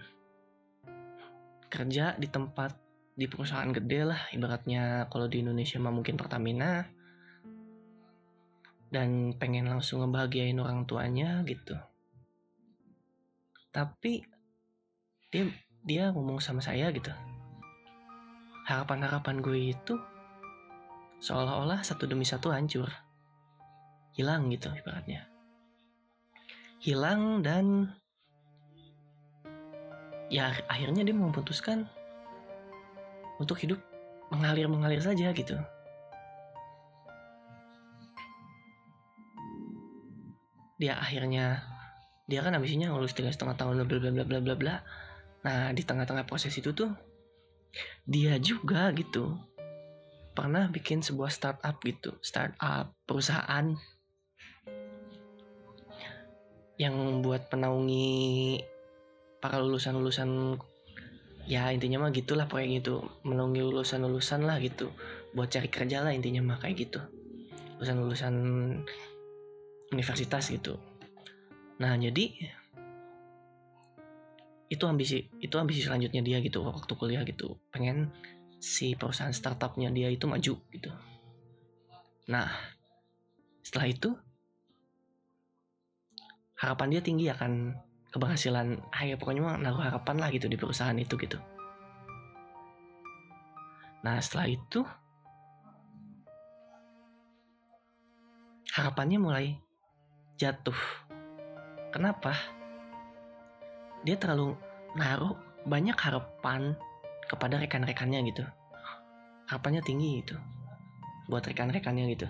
kerja 1.67 2.13
di 2.15 2.29
tempat 2.29 2.77
di 3.17 3.25
perusahaan 3.25 3.73
gede 3.73 4.05
lah 4.05 4.21
ibaratnya. 4.29 5.09
Kalau 5.09 5.25
di 5.25 5.41
Indonesia 5.41 5.81
mah 5.81 5.91
mungkin 5.91 6.15
Pertamina. 6.15 6.85
Dan 8.87 9.35
pengen 9.35 9.67
langsung 9.67 9.99
ngebahagiain 10.05 10.55
orang 10.63 10.87
tuanya 10.87 11.43
gitu. 11.43 11.75
Tapi 13.73 14.23
dia 15.27 15.43
dia 15.83 16.13
ngomong 16.15 16.39
sama 16.39 16.63
saya 16.63 16.87
gitu. 16.95 17.11
Harapan-harapan 18.63 19.43
gue 19.43 19.59
itu 19.75 19.99
seolah-olah 21.23 21.81
satu 21.81 22.05
demi 22.05 22.23
satu 22.23 22.53
hancur 22.53 22.89
hilang 24.13 24.49
gitu 24.49 24.69
ibaratnya 24.73 25.25
hilang 26.77 27.41
dan 27.41 27.93
ya 30.27 30.51
akhirnya 30.67 31.07
dia 31.07 31.15
memutuskan 31.15 31.87
untuk 33.37 33.57
hidup 33.61 33.79
mengalir-mengalir 34.33 34.99
saja 34.99 35.31
gitu. 35.31 35.55
Dia 40.77 40.99
akhirnya 40.99 41.63
dia 42.27 42.43
kan 42.43 42.53
habisnya 42.53 42.93
lulus 42.93 43.15
tiga 43.17 43.31
setengah 43.33 43.57
tahun 43.57 43.87
bla 43.87 43.97
bla 43.97 44.11
bla 44.13 44.25
bla 44.25 44.39
bla 44.43 44.55
bla. 44.57 44.75
Nah 45.47 45.71
di 45.73 45.81
tengah-tengah 45.81 46.27
proses 46.27 46.53
itu 46.53 46.75
tuh 46.75 46.91
dia 48.05 48.37
juga 48.37 48.91
gitu 48.93 49.37
pernah 50.37 50.69
bikin 50.69 51.01
sebuah 51.01 51.33
startup 51.33 51.81
gitu 51.81 52.13
startup 52.21 52.93
perusahaan. 53.09 53.73
Yang 56.77 57.25
buat 57.25 57.49
penaungi 57.49 58.61
para 59.41 59.57
lulusan-lulusan 59.57 60.61
ya 61.49 61.73
intinya 61.73 62.05
mah 62.05 62.13
gitulah 62.13 62.45
pokoknya 62.45 62.85
gitu. 62.85 63.01
Menunggu 63.25 63.65
lulusan-lulusan 63.73 64.45
lah 64.45 64.61
gitu. 64.61 64.93
Buat 65.33 65.57
cari 65.57 65.73
kerja 65.73 66.05
lah 66.05 66.13
intinya 66.13 66.45
mah 66.45 66.61
kayak 66.61 66.85
gitu. 66.85 67.01
Lulusan-lulusan 67.81 68.35
universitas 69.89 70.53
gitu. 70.53 70.77
Nah 71.81 71.97
jadi 71.97 72.53
itu 74.67 74.83
ambisi 74.83 75.31
itu 75.41 75.55
ambisi 75.57 75.81
selanjutnya 75.81 76.21
dia 76.21 76.37
gitu 76.45 76.61
waktu 76.61 76.93
kuliah 76.93 77.25
gitu. 77.25 77.57
Pengen 77.73 78.13
si 78.57 78.97
perusahaan 78.97 79.33
startupnya 79.33 79.93
dia 79.93 80.09
itu 80.09 80.25
maju 80.25 80.53
gitu. 80.73 80.91
Nah 82.27 82.49
setelah 83.61 83.87
itu 83.87 84.09
harapan 86.57 86.97
dia 86.97 87.01
tinggi 87.05 87.25
akan 87.29 87.77
keberhasilan. 88.11 88.81
Ah 88.89 89.05
ya 89.05 89.15
pokoknya 89.15 89.41
mah 89.45 89.55
naruh 89.61 89.83
harapan 89.83 90.17
lah 90.17 90.29
gitu 90.33 90.49
di 90.49 90.57
perusahaan 90.57 90.97
itu 90.97 91.13
gitu. 91.19 91.37
Nah 94.01 94.17
setelah 94.23 94.47
itu 94.49 94.81
harapannya 98.73 99.17
mulai 99.21 99.45
jatuh. 100.37 100.77
Kenapa? 101.89 102.33
Dia 104.05 104.15
terlalu 104.21 104.53
naruh 104.93 105.33
banyak 105.65 105.97
harapan 105.97 106.77
kepada 107.27 107.59
rekan-rekannya 107.59 108.19
gitu. 108.31 108.43
Harapannya 109.51 109.83
tinggi 109.83 110.23
gitu. 110.23 110.35
Buat 111.27 111.47
rekan-rekannya 111.47 112.07
gitu. 112.15 112.27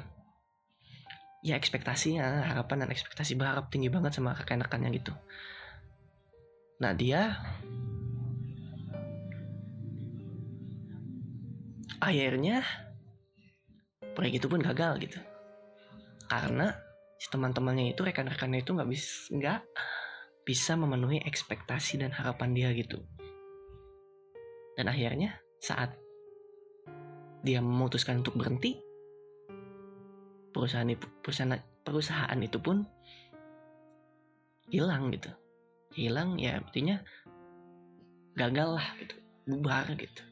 Ya 1.45 1.55
ekspektasinya 1.55 2.49
harapan 2.49 2.85
dan 2.85 2.89
ekspektasi 2.91 3.37
berharap 3.37 3.69
tinggi 3.69 3.93
banget 3.93 4.17
sama 4.17 4.33
rekan-rekannya 4.33 4.89
gitu. 4.97 5.13
Nah 6.81 6.91
dia 6.97 7.37
akhirnya 12.01 12.65
proyek 14.17 14.41
itu 14.41 14.47
pun 14.49 14.62
gagal 14.62 14.97
gitu. 15.01 15.19
Karena 16.27 16.73
si 17.17 17.29
teman-temannya 17.33 17.93
itu 17.93 18.01
rekan-rekannya 18.05 18.62
itu 18.62 18.73
nggak 18.77 18.89
bisa 18.89 19.10
nggak 19.33 19.60
bisa 20.45 20.77
memenuhi 20.77 21.21
ekspektasi 21.25 22.01
dan 22.01 22.13
harapan 22.13 22.53
dia 22.53 22.69
gitu 22.77 23.01
dan 24.77 24.93
akhirnya 24.93 25.33
saat 25.57 25.97
dia 27.41 27.57
memutuskan 27.65 28.21
untuk 28.21 28.37
berhenti 28.37 28.77
perusahaan 30.53 30.85
itu 30.85 31.05
perusahaan 31.25 31.57
perusahaan 31.81 32.39
itu 32.41 32.61
pun 32.61 32.85
hilang 34.69 35.09
gitu. 35.09 35.33
Hilang 35.97 36.37
ya 36.37 36.61
artinya 36.61 37.01
gagal 38.37 38.77
lah 38.77 38.87
gitu 39.01 39.15
bubar 39.49 39.89
gitu. 39.97 40.23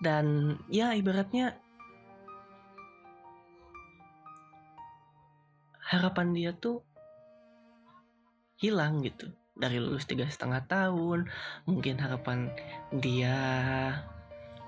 Dan 0.00 0.56
ya 0.72 0.96
ibaratnya 0.96 1.56
harapan 5.84 6.32
dia 6.32 6.52
tuh 6.56 6.80
hilang 8.56 9.04
gitu 9.04 9.28
dari 9.56 9.80
lulus 9.80 10.04
tiga 10.04 10.28
setengah 10.28 10.68
tahun. 10.68 11.26
Mungkin 11.64 11.96
harapan 11.98 12.52
dia 12.92 13.36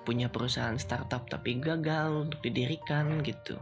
punya 0.08 0.32
perusahaan 0.32 0.76
startup 0.80 1.28
tapi 1.28 1.60
gagal 1.60 2.28
untuk 2.28 2.40
didirikan 2.40 3.20
gitu. 3.20 3.60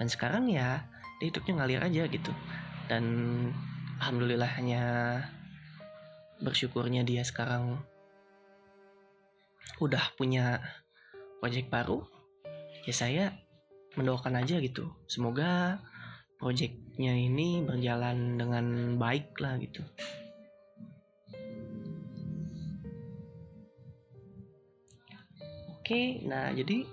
Dan 0.00 0.08
sekarang 0.08 0.48
ya 0.48 0.88
dia 1.20 1.26
hidupnya 1.28 1.60
ngalir 1.60 1.82
aja 1.84 2.02
gitu. 2.08 2.32
Dan 2.88 3.04
alhamdulillahnya 4.00 4.84
bersyukurnya 6.40 7.04
dia 7.04 7.20
sekarang 7.26 7.76
udah 9.78 10.16
punya 10.16 10.64
project 11.44 11.68
baru. 11.68 12.00
Ya 12.88 12.94
saya 12.96 13.24
mendoakan 14.00 14.40
aja 14.40 14.56
gitu. 14.64 14.88
Semoga 15.04 15.82
projectnya 16.38 17.12
ini 17.18 17.66
berjalan 17.66 18.38
dengan 18.38 18.94
baik 18.94 19.34
lah 19.42 19.58
gitu. 19.58 19.82
Oke 25.82 26.22
nah 26.24 26.54
jadi 26.54 26.86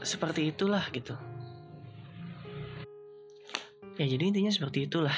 seperti 0.00 0.48
itulah 0.48 0.82
gitu. 0.96 1.12
Ya 4.00 4.08
jadi 4.08 4.32
intinya 4.32 4.48
seperti 4.48 4.88
itulah. 4.88 5.12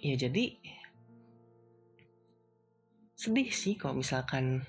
Ya 0.00 0.14
jadi 0.16 0.56
sedih 3.26 3.50
sih 3.50 3.74
kalau 3.74 3.98
misalkan 3.98 4.62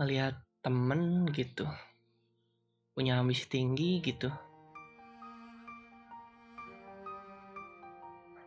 melihat 0.00 0.40
temen 0.64 1.28
gitu 1.28 1.68
punya 2.96 3.20
ambisi 3.20 3.44
tinggi 3.52 4.00
gitu. 4.00 4.32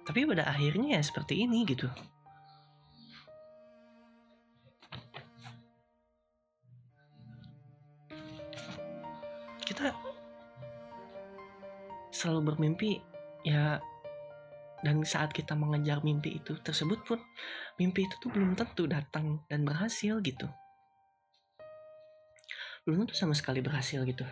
Tapi 0.02 0.26
pada 0.26 0.50
akhirnya 0.50 0.98
ya 0.98 1.02
seperti 1.06 1.46
ini 1.46 1.62
gitu. 1.70 1.86
Kita 9.62 9.94
selalu 12.10 12.50
bermimpi 12.50 12.98
ya 13.46 13.78
dan 14.86 15.02
saat 15.02 15.34
kita 15.34 15.58
mengejar 15.58 16.06
mimpi 16.06 16.38
itu 16.38 16.54
tersebut 16.62 17.02
pun 17.02 17.18
mimpi 17.76 18.08
itu 18.08 18.16
tuh 18.24 18.32
belum 18.32 18.56
tentu 18.56 18.88
datang 18.88 19.44
dan 19.52 19.68
berhasil 19.68 20.20
gitu. 20.24 20.48
Belum 22.88 23.04
tentu 23.04 23.16
sama 23.18 23.36
sekali 23.36 23.60
berhasil 23.60 24.00
gitu. 24.08 24.24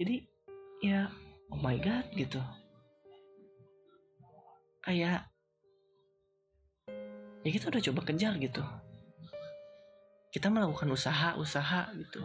Jadi 0.00 0.24
ya 0.80 1.12
oh 1.52 1.60
my 1.60 1.76
god 1.78 2.08
gitu. 2.16 2.40
Kayak 4.80 5.28
ya 7.44 7.50
kita 7.52 7.68
udah 7.70 7.82
coba 7.92 8.00
kejar 8.10 8.34
gitu. 8.40 8.64
Kita 10.30 10.46
melakukan 10.50 10.88
usaha-usaha 10.90 11.94
gitu. 11.94 12.22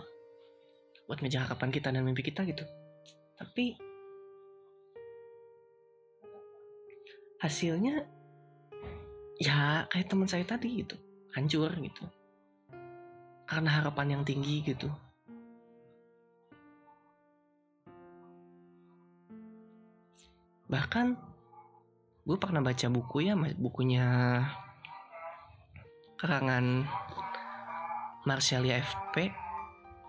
Buat 1.05 1.21
ngejar 1.21 1.45
harapan 1.45 1.69
kita 1.69 1.93
dan 1.93 2.01
mimpi 2.01 2.25
kita 2.25 2.41
gitu. 2.47 2.65
Tapi 3.35 3.75
hasilnya 7.43 8.14
ya 9.39 9.83
kayak 9.91 10.07
teman 10.07 10.27
saya 10.29 10.45
tadi 10.47 10.83
gitu. 10.83 10.95
Hancur 11.35 11.71
gitu. 11.79 12.03
Karena 13.45 13.69
harapan 13.81 14.19
yang 14.19 14.23
tinggi 14.23 14.63
gitu. 14.63 14.89
Bahkan 20.65 21.05
gue 22.25 22.37
pernah 22.41 22.61
baca 22.65 22.87
buku 22.89 23.29
ya 23.29 23.37
bukunya 23.37 24.07
karangan 26.17 26.89
Marshalia 28.25 28.81
FP 28.81 29.29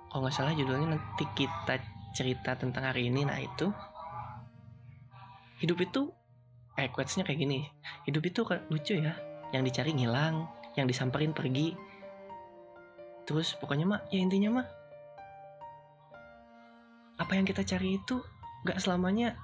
kalau 0.09 0.25
nggak 0.25 0.33
salah 0.33 0.57
judulnya 0.57 0.97
nanti 0.97 1.29
kita 1.37 1.77
cerita 2.17 2.57
tentang 2.57 2.89
hari 2.89 3.13
ini. 3.13 3.29
Nah 3.29 3.37
itu. 3.37 3.69
Hidup 5.61 5.77
itu 5.85 6.16
eh 6.77 6.89
quotesnya 6.93 7.25
kayak 7.25 7.41
gini. 7.41 7.61
Hidup 8.05 8.23
itu 8.25 8.41
lucu 8.69 8.95
ya. 9.01 9.17
Yang 9.51 9.73
dicari 9.73 9.91
ngilang 9.97 10.45
yang 10.77 10.85
disamperin 10.85 11.33
pergi. 11.33 11.73
Terus 13.25 13.57
pokoknya 13.59 13.89
mah 13.89 14.01
ya 14.13 14.21
intinya 14.21 14.61
mah 14.63 14.67
apa 17.17 17.33
yang 17.33 17.49
kita 17.49 17.65
cari 17.65 17.97
itu 17.97 18.21
gak 18.69 18.77
selamanya 18.77 19.35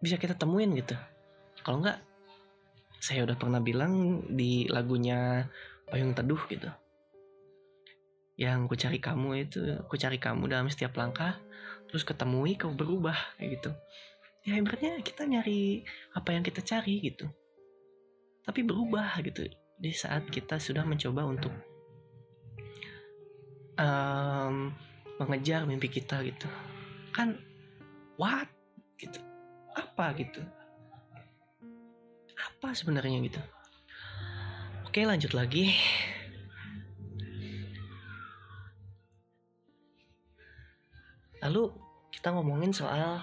bisa 0.00 0.16
kita 0.16 0.32
temuin 0.32 0.72
gitu. 0.80 0.96
Kalau 1.60 1.84
nggak 1.84 2.00
saya 3.00 3.28
udah 3.28 3.36
pernah 3.36 3.60
bilang 3.60 4.24
di 4.32 4.64
lagunya 4.68 5.44
Payung 5.92 6.16
Teduh 6.16 6.40
gitu. 6.48 6.68
Yang 8.40 8.58
ku 8.72 8.74
cari 8.80 8.98
kamu 8.98 9.28
itu 9.44 9.60
ku 9.84 10.00
cari 10.00 10.16
kamu 10.16 10.48
dalam 10.48 10.72
setiap 10.72 10.96
langkah 10.96 11.36
terus 11.90 12.06
ketemui 12.06 12.54
kau 12.54 12.70
berubah 12.70 13.34
kayak 13.34 13.58
gitu. 13.58 13.70
Ya 14.46 14.56
ibaratnya 14.56 15.02
kita 15.02 15.26
nyari 15.26 15.82
apa 16.14 16.30
yang 16.32 16.46
kita 16.46 16.62
cari 16.62 17.02
gitu. 17.02 17.26
Tapi 18.46 18.62
berubah 18.62 19.18
gitu 19.26 19.50
di 19.76 19.90
saat 19.90 20.30
kita 20.30 20.62
sudah 20.62 20.86
mencoba 20.86 21.26
untuk 21.26 21.52
um, 23.74 24.70
mengejar 25.18 25.66
mimpi 25.66 25.90
kita 25.90 26.22
gitu. 26.22 26.46
Kan 27.10 27.36
what? 28.14 28.46
Gitu. 28.94 29.18
Apa 29.74 30.14
gitu? 30.14 30.40
Apa 32.38 32.72
sebenarnya 32.72 33.18
gitu? 33.26 33.42
Oke 34.86 35.02
lanjut 35.02 35.34
lagi 35.34 35.74
lalu 41.40 41.72
kita 42.12 42.32
ngomongin 42.36 42.72
soal 42.72 43.20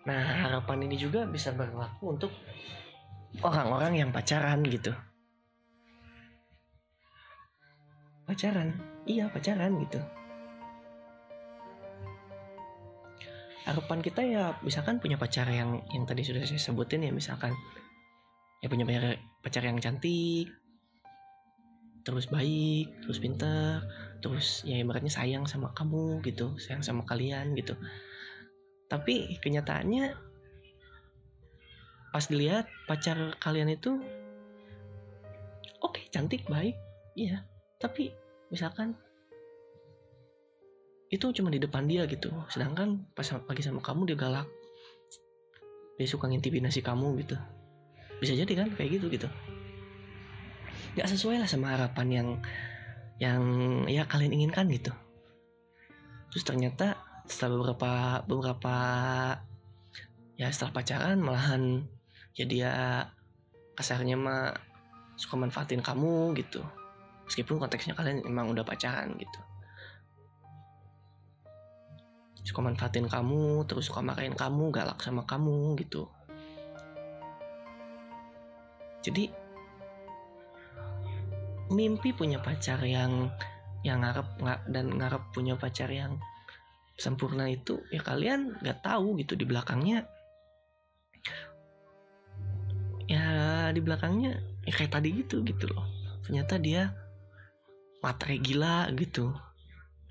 nah 0.00 0.24
harapan 0.48 0.88
ini 0.88 0.96
juga 0.96 1.28
bisa 1.28 1.52
berlaku 1.52 2.16
untuk 2.16 2.32
orang-orang 3.44 4.02
yang 4.02 4.10
pacaran 4.10 4.58
gitu. 4.66 4.90
Pacaran? 8.26 8.74
Iya 9.06 9.30
pacaran 9.30 9.78
gitu. 9.82 10.00
Harapan 13.66 13.98
kita 14.02 14.20
ya 14.26 14.58
misalkan 14.66 14.98
punya 14.98 15.14
pacar 15.14 15.46
yang 15.46 15.78
yang 15.94 16.02
tadi 16.08 16.26
sudah 16.26 16.42
saya 16.42 16.58
sebutin 16.58 17.06
ya 17.06 17.12
misalkan 17.14 17.54
ya 18.58 18.66
punya 18.66 18.88
pacar 19.40 19.62
yang 19.62 19.78
cantik 19.78 20.50
terus 22.02 22.26
baik 22.32 22.90
terus 23.04 23.20
pinter 23.20 23.84
terus 24.20 24.62
ya 24.68 24.76
ibaratnya 24.76 25.10
sayang 25.10 25.48
sama 25.48 25.72
kamu 25.72 26.20
gitu 26.24 26.56
sayang 26.60 26.84
sama 26.84 27.02
kalian 27.08 27.56
gitu. 27.56 27.74
Tapi 28.86 29.40
kenyataannya 29.40 30.12
pas 32.10 32.24
dilihat 32.26 32.66
pacar 32.90 33.38
kalian 33.38 33.70
itu 33.72 33.96
oke 35.80 35.96
okay, 35.96 36.04
cantik 36.12 36.44
baik 36.46 36.76
iya. 37.16 37.44
Tapi 37.80 38.12
misalkan 38.52 38.92
itu 41.10 41.26
cuma 41.34 41.50
di 41.50 41.58
depan 41.58 41.90
dia 41.90 42.06
gitu. 42.06 42.30
Sedangkan 42.46 43.02
pas 43.18 43.26
lagi 43.26 43.62
sama 43.66 43.82
kamu 43.82 44.14
dia 44.14 44.18
galak. 44.18 44.46
Dia 45.98 46.06
suka 46.06 46.30
ngintimidasi 46.30 46.80
kamu 46.86 47.18
gitu. 47.26 47.36
Bisa 48.22 48.38
jadi 48.38 48.52
kan 48.52 48.68
kayak 48.78 49.00
gitu 49.00 49.10
gitu. 49.10 49.26
Nggak 50.94 51.08
sesuai 51.10 51.42
lah 51.42 51.48
sama 51.50 51.74
harapan 51.74 52.06
yang 52.10 52.28
yang 53.20 53.42
ya 53.84 54.08
kalian 54.08 54.32
inginkan 54.32 54.66
gitu. 54.72 54.90
Terus 56.32 56.44
ternyata 56.48 56.96
setelah 57.28 57.60
beberapa 57.60 57.92
beberapa 58.24 58.76
ya 60.40 60.48
setelah 60.48 60.80
pacaran 60.80 61.20
malahan 61.20 61.84
ya 62.32 62.48
dia 62.48 62.72
kasarnya 63.76 64.16
mah 64.16 64.56
suka 65.20 65.36
manfaatin 65.36 65.84
kamu 65.84 66.32
gitu. 66.40 66.64
Meskipun 67.28 67.60
konteksnya 67.60 67.92
kalian 67.92 68.24
emang 68.24 68.50
udah 68.50 68.64
pacaran 68.64 69.12
gitu. 69.20 69.40
Suka 72.40 72.64
manfaatin 72.64 73.04
kamu 73.04 73.68
terus 73.68 73.92
suka 73.92 74.00
marahin 74.00 74.32
kamu 74.32 74.72
galak 74.72 74.96
sama 75.04 75.28
kamu 75.28 75.76
gitu. 75.76 76.08
Jadi 79.04 79.32
mimpi 81.70 82.10
punya 82.10 82.42
pacar 82.42 82.82
yang 82.82 83.30
yang 83.80 84.04
ngarep 84.04 84.28
nggak 84.42 84.60
dan 84.68 84.86
ngarep 84.92 85.22
punya 85.32 85.54
pacar 85.56 85.88
yang 85.88 86.20
sempurna 87.00 87.48
itu 87.48 87.80
ya 87.88 88.04
kalian 88.04 88.60
nggak 88.60 88.84
tahu 88.84 89.16
gitu 89.22 89.38
di 89.38 89.46
belakangnya. 89.48 90.04
Ya 93.08 93.70
di 93.72 93.80
belakangnya 93.80 94.38
ya 94.66 94.72
kayak 94.74 94.92
tadi 94.98 95.08
gitu 95.24 95.40
gitu 95.46 95.70
loh. 95.70 95.86
Ternyata 96.26 96.60
dia 96.60 96.92
matre 98.04 98.36
gila 98.36 98.90
gitu. 98.98 99.32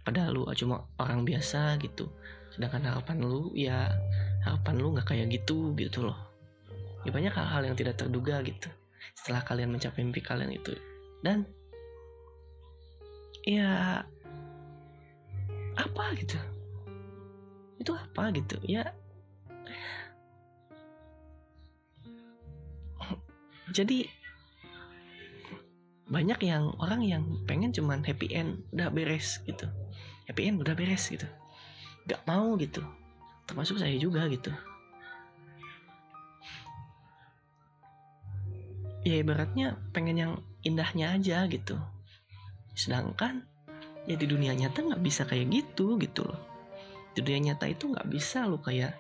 Padahal 0.02 0.34
lu 0.34 0.44
cuma 0.58 0.90
orang 0.98 1.28
biasa 1.28 1.78
gitu. 1.84 2.10
Sedangkan 2.50 2.90
harapan 2.90 3.22
lu 3.22 3.54
ya 3.54 3.94
harapan 4.48 4.76
lu 4.82 4.98
nggak 4.98 5.14
kayak 5.14 5.30
gitu 5.30 5.78
gitu 5.78 6.10
loh. 6.10 6.18
Ya 7.06 7.14
banyak 7.14 7.32
hal-hal 7.32 7.62
yang 7.70 7.78
tidak 7.78 8.02
terduga 8.02 8.42
gitu. 8.42 8.72
Setelah 9.14 9.46
kalian 9.46 9.70
mencapai 9.76 10.02
mimpi 10.02 10.20
kalian 10.26 10.52
itu 10.58 10.74
dan 11.26 11.44
ya 13.48 14.02
apa 15.76 16.04
gitu? 16.20 16.40
Itu 17.80 17.92
apa 17.96 18.32
gitu? 18.36 18.60
Ya 18.68 18.92
jadi 23.70 24.10
banyak 26.10 26.42
yang 26.42 26.74
orang 26.82 27.06
yang 27.06 27.24
pengen 27.46 27.70
cuman 27.70 28.02
happy 28.02 28.34
end 28.34 28.66
udah 28.74 28.90
beres 28.90 29.38
gitu. 29.46 29.70
Happy 30.26 30.50
end 30.50 30.58
udah 30.58 30.74
beres 30.74 31.06
gitu. 31.06 31.26
Gak 32.10 32.26
mau 32.26 32.58
gitu. 32.58 32.82
Termasuk 33.46 33.78
saya 33.78 33.94
juga 34.02 34.26
gitu. 34.26 34.50
Ya 39.06 39.22
ibaratnya 39.22 39.78
pengen 39.94 40.18
yang 40.18 40.34
indahnya 40.64 41.16
aja 41.16 41.48
gitu. 41.48 41.76
Sedangkan 42.76 43.44
ya 44.08 44.16
di 44.16 44.26
dunia 44.26 44.56
nyata 44.56 44.82
nggak 44.82 45.04
bisa 45.04 45.24
kayak 45.28 45.52
gitu 45.52 46.00
gitu 46.00 46.26
loh. 46.26 46.40
Di 47.16 47.22
dunia 47.24 47.54
nyata 47.54 47.66
itu 47.68 47.92
nggak 47.92 48.08
bisa 48.08 48.48
lo 48.48 48.60
kayak 48.60 48.96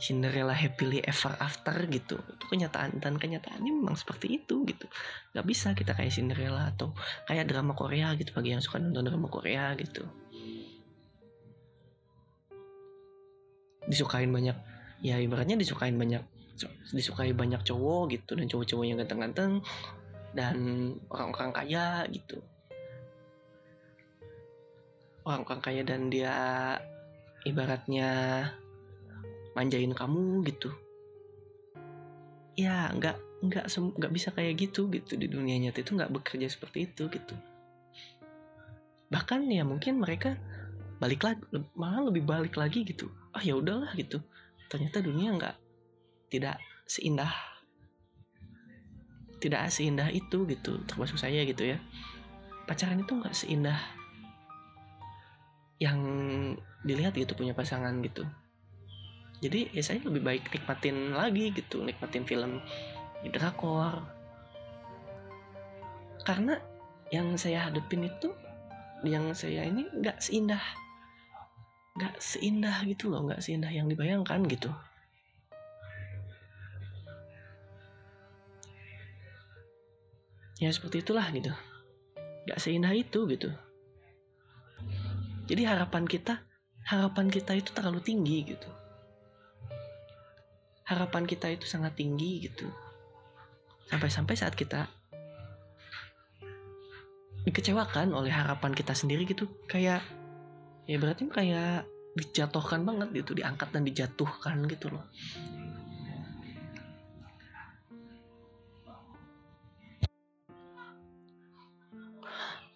Cinderella 0.00 0.56
happily 0.56 1.04
ever 1.04 1.36
after 1.36 1.76
gitu. 1.92 2.16
Itu 2.16 2.44
kenyataan 2.48 3.04
dan 3.04 3.20
kenyataannya 3.20 3.68
memang 3.68 4.00
seperti 4.00 4.40
itu 4.40 4.64
gitu. 4.64 4.88
Nggak 5.36 5.46
bisa 5.46 5.76
kita 5.76 5.92
kayak 5.92 6.08
Cinderella 6.08 6.72
atau 6.72 6.96
kayak 7.28 7.44
drama 7.52 7.76
Korea 7.76 8.16
gitu 8.16 8.32
bagi 8.32 8.56
yang 8.56 8.64
suka 8.64 8.80
nonton 8.80 9.04
drama 9.04 9.28
Korea 9.28 9.76
gitu. 9.76 10.08
Disukain 13.84 14.32
banyak 14.32 14.56
ya 15.04 15.20
ibaratnya 15.20 15.60
disukain 15.60 15.96
banyak 15.96 16.24
disukai 16.92 17.32
banyak 17.32 17.60
cowok 17.64 18.12
gitu 18.16 18.36
dan 18.36 18.44
cowok-cowok 18.48 18.84
yang 18.84 19.00
ganteng-ganteng 19.00 19.64
dan 20.36 20.56
orang-orang 21.10 21.52
kaya 21.54 22.06
gitu. 22.10 22.38
Orang-orang 25.26 25.62
kaya 25.62 25.82
dan 25.82 26.08
dia 26.08 26.36
ibaratnya 27.44 28.10
manjain 29.54 29.92
kamu 29.92 30.46
gitu. 30.46 30.70
Ya 32.54 32.92
nggak 32.92 33.16
nggak 33.40 33.66
nggak 33.72 34.12
bisa 34.12 34.28
kayak 34.36 34.60
gitu 34.60 34.92
gitu 34.92 35.16
di 35.16 35.26
dunia 35.26 35.56
nyata 35.56 35.80
itu 35.80 35.96
nggak 35.96 36.12
bekerja 36.12 36.46
seperti 36.52 36.92
itu 36.92 37.08
gitu. 37.08 37.34
Bahkan 39.10 39.48
ya 39.50 39.66
mungkin 39.66 39.98
mereka 39.98 40.36
balik 41.00 41.24
lagi 41.24 41.40
malah 41.74 42.04
lebih 42.06 42.22
balik 42.22 42.54
lagi 42.60 42.84
gitu. 42.84 43.08
Ah 43.32 43.40
ya 43.40 43.56
udahlah 43.56 43.90
gitu. 43.96 44.20
Ternyata 44.68 45.02
dunia 45.02 45.34
nggak 45.34 45.56
tidak 46.30 46.60
seindah 46.86 47.49
tidak 49.40 49.72
seindah 49.72 50.12
itu 50.12 50.44
gitu 50.46 50.84
termasuk 50.84 51.16
saya 51.16 51.42
gitu 51.48 51.64
ya. 51.64 51.80
Pacaran 52.68 53.02
itu 53.02 53.12
nggak 53.16 53.34
seindah 53.34 53.80
yang 55.80 55.98
dilihat 56.84 57.16
gitu 57.16 57.32
punya 57.32 57.56
pasangan 57.56 57.96
gitu. 58.04 58.22
Jadi 59.40 59.72
ya 59.72 59.80
saya 59.80 60.04
lebih 60.04 60.20
baik 60.20 60.52
nikmatin 60.52 61.16
lagi 61.16 61.50
gitu 61.56 61.80
nikmatin 61.80 62.28
film 62.28 62.60
drakor. 63.32 64.04
Karena 66.28 66.60
yang 67.08 67.34
saya 67.40 67.72
hadapin 67.72 68.04
itu 68.04 68.28
yang 69.02 69.32
saya 69.32 69.64
ini 69.64 69.88
nggak 69.88 70.20
seindah. 70.20 70.60
Nggak 71.96 72.20
seindah 72.20 72.76
gitu 72.84 73.08
loh 73.08 73.24
nggak 73.24 73.40
seindah 73.40 73.72
yang 73.72 73.88
dibayangkan 73.88 74.44
gitu 74.46 74.68
ya 80.60 80.68
seperti 80.68 81.00
itulah 81.00 81.24
gitu. 81.32 81.50
Gak 82.44 82.60
seindah 82.60 82.92
itu 82.92 83.24
gitu. 83.26 83.48
Jadi 85.48 85.62
harapan 85.66 86.04
kita 86.04 86.44
harapan 86.86 87.26
kita 87.32 87.56
itu 87.56 87.72
terlalu 87.72 88.04
tinggi 88.04 88.54
gitu. 88.54 88.68
Harapan 90.84 91.24
kita 91.24 91.48
itu 91.48 91.64
sangat 91.64 91.96
tinggi 91.96 92.44
gitu. 92.44 92.68
Sampai-sampai 93.88 94.36
saat 94.36 94.54
kita 94.54 94.86
dikecewakan 97.48 98.12
oleh 98.12 98.30
harapan 98.30 98.76
kita 98.76 98.92
sendiri 98.92 99.24
gitu. 99.24 99.48
Kayak 99.64 100.04
ya 100.84 101.00
berarti 101.00 101.24
kayak 101.26 101.88
dijatuhkan 102.18 102.82
banget 102.82 103.22
gitu 103.22 103.38
diangkat 103.38 103.70
dan 103.70 103.86
dijatuhkan 103.86 104.66
gitu 104.66 104.90
loh 104.90 105.06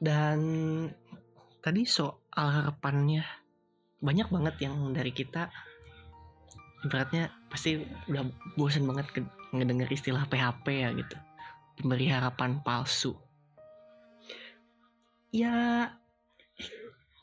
dan 0.04 0.38
tadi 1.64 1.88
soal 1.88 2.20
harapannya 2.36 3.24
banyak 4.04 4.28
banget 4.28 4.68
yang 4.68 4.92
dari 4.92 5.16
kita 5.16 5.48
ibaratnya 6.84 7.32
pasti 7.48 7.80
udah 8.12 8.28
bosan 8.60 8.84
banget 8.84 9.08
ngedenger 9.56 9.88
istilah 9.88 10.28
PHP 10.28 10.66
ya 10.84 10.92
gitu. 10.92 11.16
Pemberi 11.80 12.12
harapan 12.12 12.60
palsu. 12.60 13.16
Ya 15.32 15.88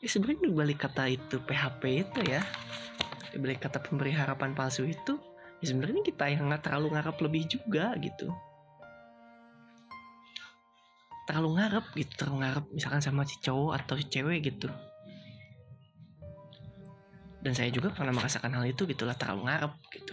sebenarnya 0.02 0.50
balik 0.50 0.82
kata 0.82 1.06
itu 1.06 1.38
PHP 1.38 1.82
itu 2.02 2.20
ya 2.26 2.42
balik 3.38 3.64
kata 3.64 3.80
pemberi 3.80 4.12
harapan 4.12 4.52
palsu 4.52 4.84
itu 4.84 5.16
ya 5.62 5.72
sebenarnya 5.72 6.02
kita 6.04 6.28
yang 6.28 6.50
nggak 6.50 6.68
terlalu 6.68 6.92
ngarep 6.92 7.16
lebih 7.22 7.42
juga 7.48 7.96
gitu 7.96 8.28
terlalu 11.32 11.56
ngarep 11.56 11.86
gitu 11.96 12.12
terlalu 12.20 12.44
ngarep 12.44 12.64
misalkan 12.76 13.00
sama 13.00 13.24
si 13.24 13.40
cowok 13.40 13.72
atau 13.80 13.96
si 13.96 14.04
cewek 14.04 14.52
gitu. 14.52 14.68
Dan 17.40 17.56
saya 17.56 17.72
juga 17.72 17.88
pernah 17.88 18.12
merasakan 18.12 18.52
hal 18.52 18.68
itu 18.68 18.84
gitulah 18.84 19.16
terlalu 19.16 19.48
ngarep 19.48 19.72
gitu. 19.96 20.12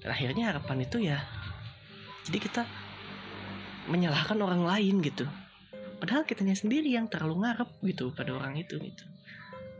Dan 0.00 0.08
akhirnya 0.08 0.56
harapan 0.56 0.88
itu 0.88 0.96
ya 1.04 1.20
jadi 2.24 2.40
kita 2.40 2.62
menyalahkan 3.92 4.40
orang 4.40 4.64
lain 4.64 5.04
gitu. 5.04 5.28
Padahal 6.00 6.24
kitanya 6.24 6.56
sendiri 6.56 6.88
yang 6.96 7.12
terlalu 7.12 7.44
ngarep 7.44 7.68
gitu 7.84 8.16
pada 8.16 8.32
orang 8.32 8.56
itu 8.56 8.80
gitu. 8.80 9.04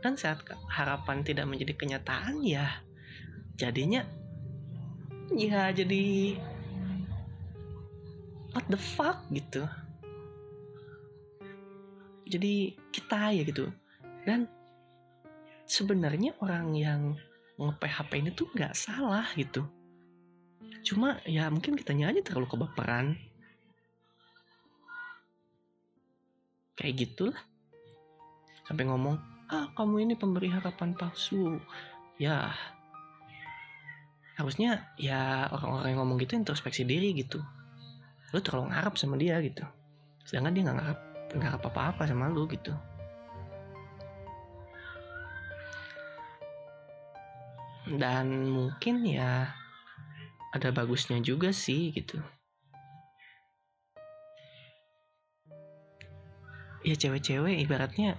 Dan 0.05 0.21
saat 0.21 0.45
harapan 0.69 1.25
tidak 1.25 1.49
menjadi 1.49 1.73
kenyataan 1.73 2.45
ya 2.45 2.85
jadinya 3.57 4.05
ya 5.33 5.73
jadi 5.73 6.37
what 8.53 8.69
the 8.69 8.77
fuck 8.77 9.25
gitu 9.33 9.65
jadi 12.25 12.73
kita 12.89 13.33
ya 13.33 13.43
gitu 13.45 13.69
dan 14.25 14.49
sebenarnya 15.65 16.37
orang 16.41 16.73
yang 16.77 17.01
nge-PHP 17.55 18.11
ini 18.21 18.31
tuh 18.35 18.47
nggak 18.51 18.75
salah 18.75 19.25
gitu. 19.39 19.65
Cuma 20.85 21.17
ya 21.25 21.49
mungkin 21.49 21.73
kitanya 21.79 22.11
aja 22.13 22.21
terlalu 22.21 22.47
kebaperan. 22.51 23.17
Kayak 26.75 26.95
gitulah. 27.07 27.39
Sampai 28.67 28.85
ngomong, 28.85 29.15
ah 29.49 29.71
kamu 29.73 30.05
ini 30.05 30.13
pemberi 30.19 30.51
harapan 30.51 30.93
palsu. 30.93 31.57
Ya, 32.19 32.51
harusnya 34.35 34.83
ya 34.99 35.47
orang-orang 35.51 35.95
yang 35.95 35.99
ngomong 36.03 36.17
gitu 36.21 36.35
introspeksi 36.35 36.83
diri 36.83 37.15
gitu. 37.15 37.39
Lu 38.35 38.39
terlalu 38.43 38.75
ngarap 38.75 38.99
sama 38.99 39.15
dia 39.15 39.39
gitu. 39.39 39.63
Sedangkan 40.27 40.53
dia 40.53 40.63
nggak 40.67 40.77
ngarap, 40.81 40.99
ngarap 41.35 41.61
apa-apa 41.67 42.07
sama 42.07 42.31
lu 42.31 42.47
gitu. 42.47 42.71
dan 47.85 48.49
mungkin 48.49 49.05
ya 49.05 49.53
ada 50.49 50.73
bagusnya 50.73 51.21
juga 51.21 51.53
sih 51.53 51.93
gitu. 51.93 52.17
Ya 56.85 56.93
cewek-cewek 56.97 57.65
ibaratnya 57.65 58.17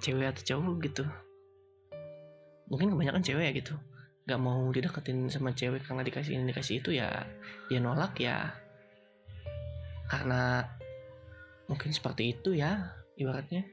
cewek 0.00 0.36
atau 0.36 0.42
cowok 0.44 0.74
gitu. 0.88 1.04
Mungkin 2.68 2.92
kebanyakan 2.92 3.24
cewek 3.24 3.44
ya 3.44 3.52
gitu. 3.56 3.74
Gak 4.26 4.40
mau 4.42 4.68
dideketin 4.72 5.30
sama 5.32 5.54
cewek 5.56 5.84
karena 5.86 6.02
dikasih 6.04 6.36
ini 6.36 6.52
dikasih 6.52 6.84
itu 6.84 6.90
ya 6.96 7.24
dia 7.68 7.80
nolak 7.80 8.16
ya. 8.20 8.52
Karena 10.08 10.64
mungkin 11.66 11.90
seperti 11.90 12.34
itu 12.34 12.54
ya 12.54 12.94
ibaratnya. 13.18 13.66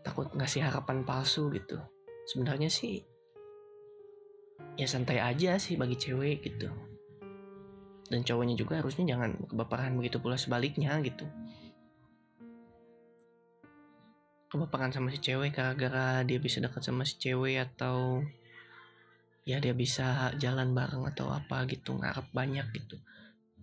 Takut 0.00 0.32
ngasih 0.32 0.64
harapan 0.64 1.04
palsu 1.04 1.52
gitu. 1.52 1.76
Sebenarnya 2.24 2.72
sih 2.72 3.04
ya 4.80 4.88
santai 4.88 5.20
aja 5.20 5.60
sih 5.60 5.76
bagi 5.76 5.96
cewek 5.96 6.40
gitu. 6.44 6.72
Dan 8.10 8.26
cowoknya 8.26 8.58
juga 8.58 8.82
harusnya 8.82 9.14
jangan 9.14 9.38
kebaperan 9.46 9.94
begitu 9.94 10.18
pula 10.18 10.34
sebaliknya 10.34 10.98
gitu. 11.04 11.28
Kebaperan 14.50 14.90
sama 14.90 15.14
si 15.14 15.22
cewek 15.22 15.54
gara-gara 15.54 16.26
dia 16.26 16.42
bisa 16.42 16.58
dekat 16.58 16.82
sama 16.82 17.06
si 17.06 17.22
cewek 17.22 17.62
atau 17.62 18.24
ya 19.46 19.62
dia 19.62 19.72
bisa 19.76 20.34
jalan 20.42 20.74
bareng 20.74 21.06
atau 21.06 21.30
apa 21.30 21.62
gitu 21.70 21.94
ngarep 21.94 22.26
banyak 22.34 22.66
gitu. 22.74 22.98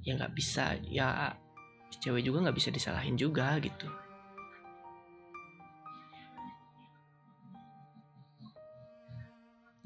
Ya 0.06 0.16
nggak 0.16 0.32
bisa 0.32 0.80
ya 0.88 1.36
cewek 1.90 2.24
juga 2.24 2.48
nggak 2.48 2.58
bisa 2.58 2.70
disalahin 2.70 3.16
juga 3.16 3.58
gitu. 3.60 3.88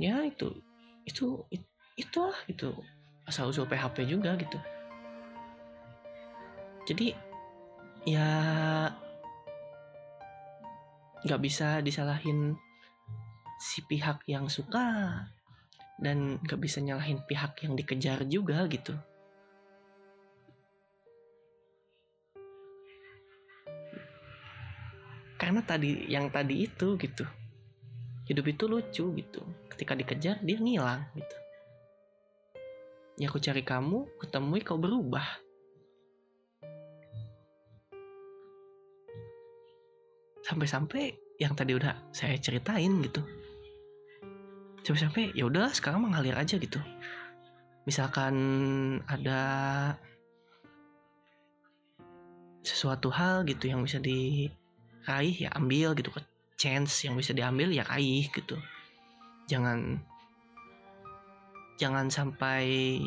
Ya 0.02 0.26
itu 0.26 0.50
itu 1.06 1.46
it, 1.54 1.62
itulah 1.98 2.38
itu 2.50 2.74
asal 3.26 3.50
usul 3.50 3.70
PHP 3.70 4.10
juga 4.10 4.34
gitu. 4.38 4.58
Jadi 6.90 7.14
ya 8.10 8.30
nggak 11.22 11.42
bisa 11.42 11.86
disalahin 11.86 12.58
si 13.62 13.86
pihak 13.86 14.26
yang 14.26 14.50
suka 14.50 15.22
dan 16.02 16.42
nggak 16.42 16.58
bisa 16.58 16.82
nyalahin 16.82 17.22
pihak 17.30 17.62
yang 17.62 17.78
dikejar 17.78 18.26
juga 18.26 18.66
gitu 18.66 18.98
karena 25.52 25.68
tadi 25.68 26.08
yang 26.08 26.32
tadi 26.32 26.64
itu 26.64 26.96
gitu. 26.96 27.28
Hidup 28.24 28.46
itu 28.48 28.64
lucu 28.72 29.04
gitu. 29.20 29.44
Ketika 29.68 30.00
dikejar 30.00 30.40
dia 30.40 30.56
ngilang 30.56 31.04
gitu. 31.12 31.38
Ya 33.20 33.28
aku 33.28 33.44
cari 33.44 33.60
kamu 33.60 34.08
ketemu 34.16 34.64
kau 34.64 34.80
berubah. 34.80 35.28
Sampai-sampai 40.48 41.20
yang 41.36 41.52
tadi 41.52 41.76
udah 41.76 42.00
saya 42.16 42.40
ceritain 42.40 43.04
gitu. 43.04 43.20
Sampai-sampai 44.88 45.36
ya 45.36 45.52
udahlah 45.52 45.76
sekarang 45.76 46.08
mengalir 46.08 46.40
aja 46.40 46.56
gitu. 46.56 46.80
Misalkan 47.84 48.40
ada 49.04 49.44
sesuatu 52.64 53.12
hal 53.12 53.44
gitu 53.44 53.68
yang 53.68 53.84
bisa 53.84 54.00
diraih 55.02 55.34
ya 55.34 55.50
ambil 55.58 55.98
gitu 55.98 56.14
chance 56.62 57.10
yang 57.10 57.18
bisa 57.18 57.34
diambil 57.34 57.74
ya 57.74 57.82
raih 57.90 58.30
gitu. 58.30 58.54
Jangan 59.50 59.98
jangan 61.82 62.06
sampai 62.14 63.02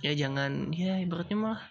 ya 0.00 0.16
jangan 0.16 0.72
ya 0.72 0.96
ibaratnya 1.04 1.36
malah 1.36 1.62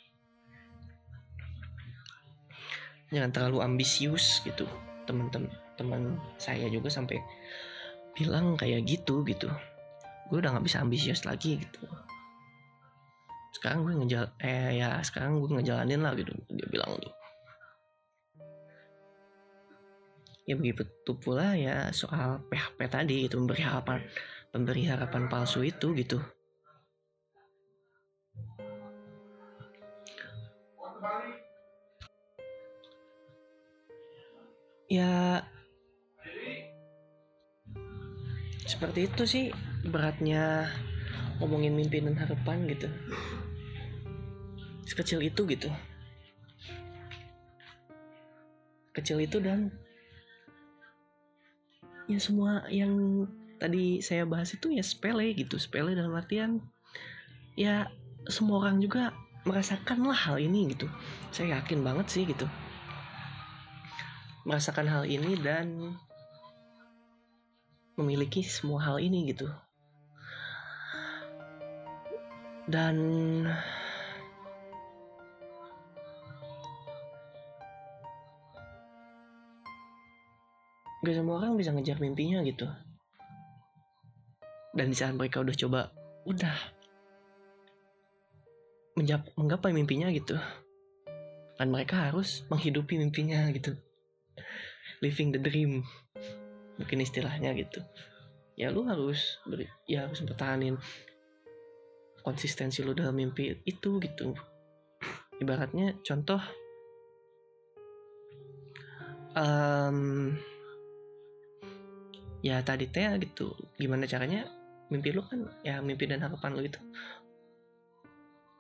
jangan 3.10 3.34
terlalu 3.34 3.66
ambisius 3.66 4.46
gitu. 4.46 4.70
Teman-teman 5.10 5.50
teman 5.74 6.22
saya 6.38 6.70
juga 6.70 6.94
sampai 6.94 7.18
bilang 8.14 8.54
kayak 8.54 8.86
gitu 8.86 9.26
gitu. 9.26 9.50
Gue 10.30 10.38
udah 10.38 10.54
nggak 10.54 10.70
bisa 10.70 10.86
ambisius 10.86 11.26
lagi 11.26 11.58
gitu. 11.58 11.82
Sekarang 13.58 13.90
gue 13.90 13.98
ngejal 14.06 14.30
eh 14.38 14.78
ya 14.78 15.02
sekarang 15.02 15.42
gue 15.42 15.50
ngejalanin 15.50 16.06
lah 16.06 16.14
gitu. 16.14 16.30
Dia 16.54 16.70
bilang 16.70 16.94
nih 17.02 17.21
ya 20.52 20.60
begitu 20.60 21.12
pula 21.16 21.56
ya 21.56 21.96
soal 21.96 22.44
PHP 22.52 22.80
tadi 22.92 23.24
itu 23.24 23.40
memberi 23.40 23.64
harapan 23.64 24.04
memberi 24.52 24.84
harapan 24.84 25.32
palsu 25.32 25.64
itu 25.64 25.96
gitu. 25.96 26.20
Ya 34.92 35.40
seperti 38.68 39.08
itu 39.08 39.24
sih 39.24 39.46
beratnya 39.88 40.68
ngomongin 41.40 41.72
mimpi 41.72 42.04
dan 42.04 42.20
harapan 42.20 42.68
gitu. 42.68 42.92
Sekecil 44.84 45.24
itu 45.24 45.48
gitu. 45.48 45.72
Kecil 48.92 49.24
itu 49.24 49.40
dan 49.40 49.72
ya 52.12 52.20
semua 52.20 52.68
yang 52.68 53.26
tadi 53.56 54.04
saya 54.04 54.28
bahas 54.28 54.52
itu 54.52 54.74
ya 54.74 54.84
sepele 54.84 55.32
gitu 55.38 55.56
sepele 55.56 55.96
dalam 55.96 56.12
artian 56.18 56.60
ya 57.56 57.88
semua 58.28 58.68
orang 58.68 58.84
juga 58.84 59.16
merasakan 59.46 60.06
lah 60.06 60.18
hal 60.18 60.38
ini 60.38 60.74
gitu. 60.74 60.86
Saya 61.34 61.62
yakin 61.62 61.82
banget 61.82 62.08
sih 62.14 62.24
gitu. 62.30 62.46
Merasakan 64.46 64.88
hal 64.90 65.04
ini 65.06 65.38
dan 65.42 65.98
memiliki 67.98 68.46
semua 68.46 68.82
hal 68.82 68.98
ini 69.02 69.34
gitu. 69.34 69.50
Dan 72.70 72.98
gak 81.02 81.16
semua 81.18 81.42
orang 81.42 81.58
bisa 81.58 81.74
ngejar 81.74 81.98
mimpinya 81.98 82.46
gitu. 82.46 82.70
Dan 84.72 84.94
di 84.94 84.96
saat 84.96 85.18
mereka 85.18 85.42
udah 85.42 85.56
coba 85.58 85.80
udah 86.30 86.56
menjap, 88.96 89.26
menggapai 89.34 89.74
mimpinya 89.74 90.14
gitu. 90.14 90.38
Dan 91.58 91.74
mereka 91.74 92.10
harus 92.10 92.46
menghidupi 92.54 93.02
mimpinya 93.02 93.50
gitu. 93.50 93.74
Living 95.02 95.34
the 95.34 95.42
dream 95.42 95.82
mungkin 96.78 97.02
istilahnya 97.02 97.58
gitu. 97.58 97.82
Ya 98.54 98.70
lu 98.70 98.86
harus 98.86 99.42
beri, 99.46 99.66
ya 99.90 100.06
harus 100.06 100.22
pertahanin 100.22 100.78
konsistensi 102.22 102.86
lu 102.86 102.94
dalam 102.94 103.18
mimpi 103.18 103.66
itu 103.66 103.98
gitu. 103.98 104.38
Ibaratnya 105.42 105.98
contoh 106.06 106.42
um, 109.34 110.38
ya 112.42 112.62
tadi 112.66 112.90
teh 112.90 113.06
gitu. 113.22 113.54
Gimana 113.78 114.10
caranya? 114.10 114.46
Mimpi 114.92 115.14
lu 115.16 115.24
kan 115.24 115.48
ya 115.64 115.80
mimpi 115.80 116.10
dan 116.10 116.26
harapan 116.26 116.58
lu 116.58 116.66
itu. 116.66 116.82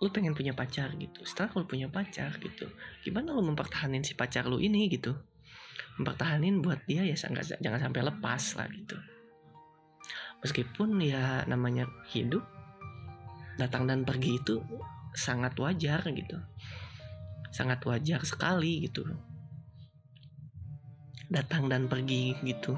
Lu 0.01 0.09
pengen 0.09 0.33
punya 0.33 0.53
pacar 0.53 0.93
gitu. 0.97 1.21
Setelah 1.25 1.61
lu 1.61 1.65
punya 1.67 1.89
pacar 1.91 2.33
gitu 2.39 2.69
gimana 3.01 3.33
lu 3.33 3.41
mempertahankan 3.45 4.05
si 4.05 4.13
pacar 4.13 4.45
lu 4.45 4.61
ini 4.61 4.87
gitu? 4.87 5.17
Mempertahankan 5.99 6.63
buat 6.63 6.85
dia 6.87 7.03
ya 7.03 7.17
jangan, 7.17 7.81
sampai 7.81 8.01
lepas 8.05 8.43
lah 8.57 8.69
gitu. 8.71 8.97
Meskipun 10.41 10.97
ya 11.03 11.45
namanya 11.45 11.85
hidup 12.09 12.41
datang 13.61 13.85
dan 13.85 14.01
pergi 14.01 14.41
itu 14.41 14.57
sangat 15.13 15.53
wajar 15.59 16.01
gitu. 16.09 16.37
Sangat 17.51 17.83
wajar 17.83 18.23
sekali 18.23 18.87
gitu. 18.87 19.05
Datang 21.29 21.69
dan 21.69 21.85
pergi 21.85 22.33
gitu 22.41 22.73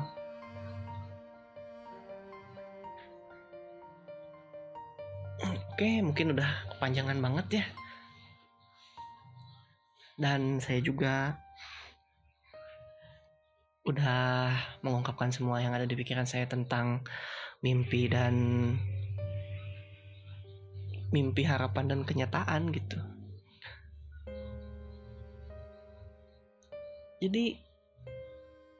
Oke, 5.74 6.06
mungkin 6.06 6.38
udah 6.38 6.70
kepanjangan 6.78 7.18
banget 7.18 7.48
ya. 7.58 7.66
Dan 10.22 10.62
saya 10.62 10.78
juga 10.86 11.34
udah 13.82 14.54
mengungkapkan 14.86 15.34
semua 15.34 15.66
yang 15.66 15.74
ada 15.74 15.90
di 15.90 15.98
pikiran 15.98 16.30
saya 16.30 16.46
tentang 16.46 17.02
mimpi 17.66 18.06
dan 18.06 18.34
mimpi 21.10 21.42
harapan 21.42 21.90
dan 21.90 22.06
kenyataan 22.06 22.70
gitu. 22.70 23.02
Jadi 27.18 27.58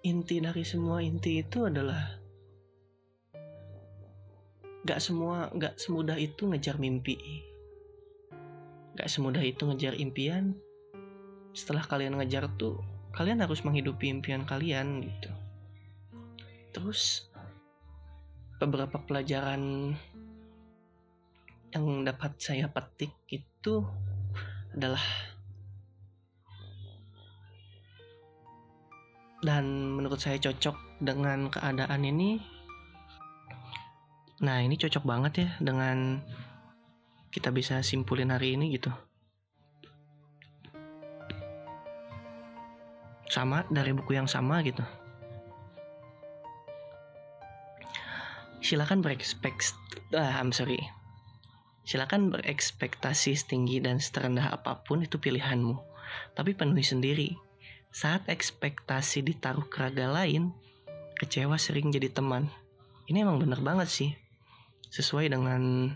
inti 0.06 0.38
dari 0.38 0.62
semua 0.62 1.02
inti 1.02 1.42
itu 1.42 1.66
adalah 1.66 2.22
gak 4.84 5.00
semua 5.00 5.48
gak 5.56 5.80
semudah 5.80 6.20
itu 6.20 6.48
ngejar 6.48 6.76
mimpi. 6.76 7.44
Gak 9.00 9.08
semudah 9.10 9.42
itu 9.42 9.64
ngejar 9.64 9.96
impian. 9.96 10.56
Setelah 11.56 11.88
kalian 11.88 12.20
ngejar 12.20 12.52
tuh 12.60 12.80
kalian 13.14 13.46
harus 13.46 13.62
menghidupi 13.64 14.10
impian 14.10 14.44
kalian 14.44 15.06
gitu. 15.06 15.32
Terus 16.74 17.30
beberapa 18.58 18.98
pelajaran 19.00 19.94
yang 21.74 21.86
dapat 22.06 22.38
saya 22.38 22.70
petik 22.70 23.14
itu 23.30 23.82
adalah 24.74 25.02
dan 29.44 29.66
menurut 30.00 30.18
saya 30.18 30.40
cocok 30.40 31.04
dengan 31.04 31.52
keadaan 31.52 32.08
ini 32.08 32.40
Nah 34.44 34.60
ini 34.60 34.76
cocok 34.76 35.08
banget 35.08 35.34
ya 35.40 35.50
dengan 35.64 36.20
kita 37.32 37.48
bisa 37.56 37.80
simpulin 37.80 38.28
hari 38.28 38.60
ini 38.60 38.76
gitu. 38.76 38.92
Sama 43.32 43.64
dari 43.72 43.96
buku 43.96 44.20
yang 44.20 44.28
sama 44.28 44.60
gitu. 44.68 44.84
Silakan 48.60 49.00
berekspekt, 49.00 49.80
ah, 50.12 50.40
I'm 50.44 50.52
sorry. 50.52 50.80
Silakan 51.88 52.32
berekspektasi 52.32 53.36
setinggi 53.36 53.80
dan 53.80 54.04
serendah 54.04 54.52
apa 54.52 54.84
pun 54.84 55.04
itu 55.04 55.20
pilihanmu. 55.24 55.80
Tapi 56.36 56.52
penuhi 56.52 56.84
sendiri. 56.84 57.30
Saat 57.96 58.28
ekspektasi 58.28 59.24
ditaruh 59.24 59.68
ke 59.68 59.84
raga 59.84 60.12
lain, 60.12 60.52
kecewa 61.20 61.56
sering 61.60 61.92
jadi 61.92 62.12
teman. 62.12 62.48
Ini 63.08 63.28
emang 63.28 63.44
bener 63.44 63.60
banget 63.60 63.90
sih 63.92 64.23
sesuai 64.94 65.34
dengan 65.34 65.90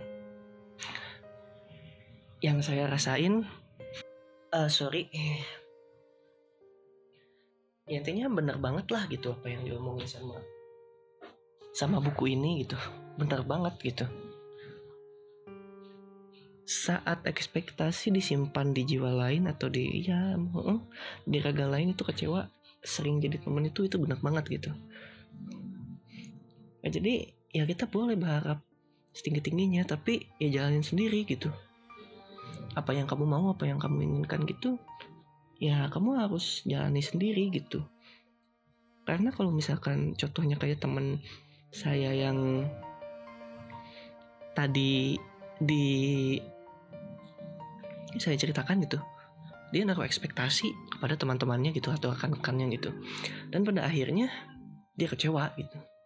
yang 2.41 2.65
saya 2.65 2.89
rasain. 2.89 3.45
Uh, 4.49 4.65
sorry. 4.65 5.05
Ya, 7.85 8.01
intinya 8.01 8.33
bener 8.33 8.57
banget 8.57 8.89
lah 8.89 9.05
gitu 9.05 9.37
apa 9.37 9.53
yang 9.53 9.63
diomongin 9.63 10.09
sama 10.09 10.41
sama 11.77 12.01
buku 12.01 12.33
ini 12.33 12.65
gitu. 12.65 12.73
Bener 13.21 13.45
banget 13.45 13.77
gitu. 13.85 14.05
Saat 16.67 17.23
ekspektasi 17.23 18.11
disimpan 18.11 18.75
di 18.75 18.83
jiwa 18.83 19.13
lain 19.13 19.47
atau 19.47 19.71
di 19.71 20.03
ya 20.03 20.35
di 21.23 21.37
raga 21.39 21.69
lain 21.69 21.93
itu 21.95 22.03
kecewa 22.03 22.49
sering 22.83 23.23
jadi 23.23 23.39
temen 23.39 23.69
itu 23.69 23.87
itu 23.87 23.95
benar 24.01 24.19
banget 24.19 24.59
gitu. 24.59 24.71
Ya, 26.83 26.89
jadi 26.91 27.31
ya 27.55 27.63
kita 27.63 27.87
boleh 27.87 28.19
berharap 28.19 28.66
setinggi 29.17 29.41
tingginya 29.41 29.81
tapi 29.81 30.29
ya 30.37 30.61
jalanin 30.61 30.85
sendiri 30.85 31.25
gitu. 31.25 31.49
Apa 32.77 32.93
yang 32.93 33.09
kamu 33.09 33.25
mau 33.25 33.49
apa 33.49 33.65
yang 33.65 33.81
kamu 33.81 34.05
inginkan 34.05 34.45
gitu 34.45 34.77
ya 35.57 35.89
kamu 35.89 36.21
harus 36.21 36.61
jalani 36.69 37.01
sendiri 37.01 37.49
gitu. 37.49 37.81
Karena 39.09 39.33
kalau 39.33 39.49
misalkan 39.49 40.13
contohnya 40.13 40.61
kayak 40.61 40.77
temen 40.77 41.17
saya 41.73 42.13
yang 42.13 42.69
tadi 44.53 45.17
di 45.57 45.85
saya 48.21 48.37
ceritakan 48.37 48.85
gitu 48.85 49.01
dia 49.73 49.83
naruh 49.83 50.07
ekspektasi 50.07 50.95
kepada 50.95 51.19
teman-temannya 51.19 51.75
gitu 51.75 51.91
atau 51.91 52.13
rekan-rekannya 52.13 52.71
gitu. 52.77 52.93
Dan 53.49 53.65
pada 53.65 53.83
akhirnya 53.89 54.29
dia 54.93 55.09
kecewa 55.09 55.51
gitu 55.57 55.96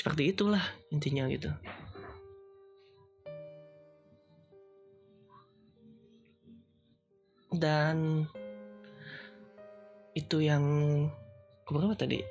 seperti 0.00 0.32
itulah 0.32 0.64
intinya 0.88 1.28
gitu. 1.28 1.52
Dan 7.52 8.24
itu 10.16 10.40
yang 10.40 10.64
keberapa 11.68 11.92
tadi? 11.92 12.24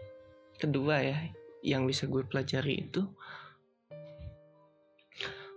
Kedua 0.58 0.98
ya 0.98 1.30
yang 1.62 1.86
bisa 1.86 2.10
gue 2.10 2.26
pelajari 2.26 2.90
itu. 2.90 3.06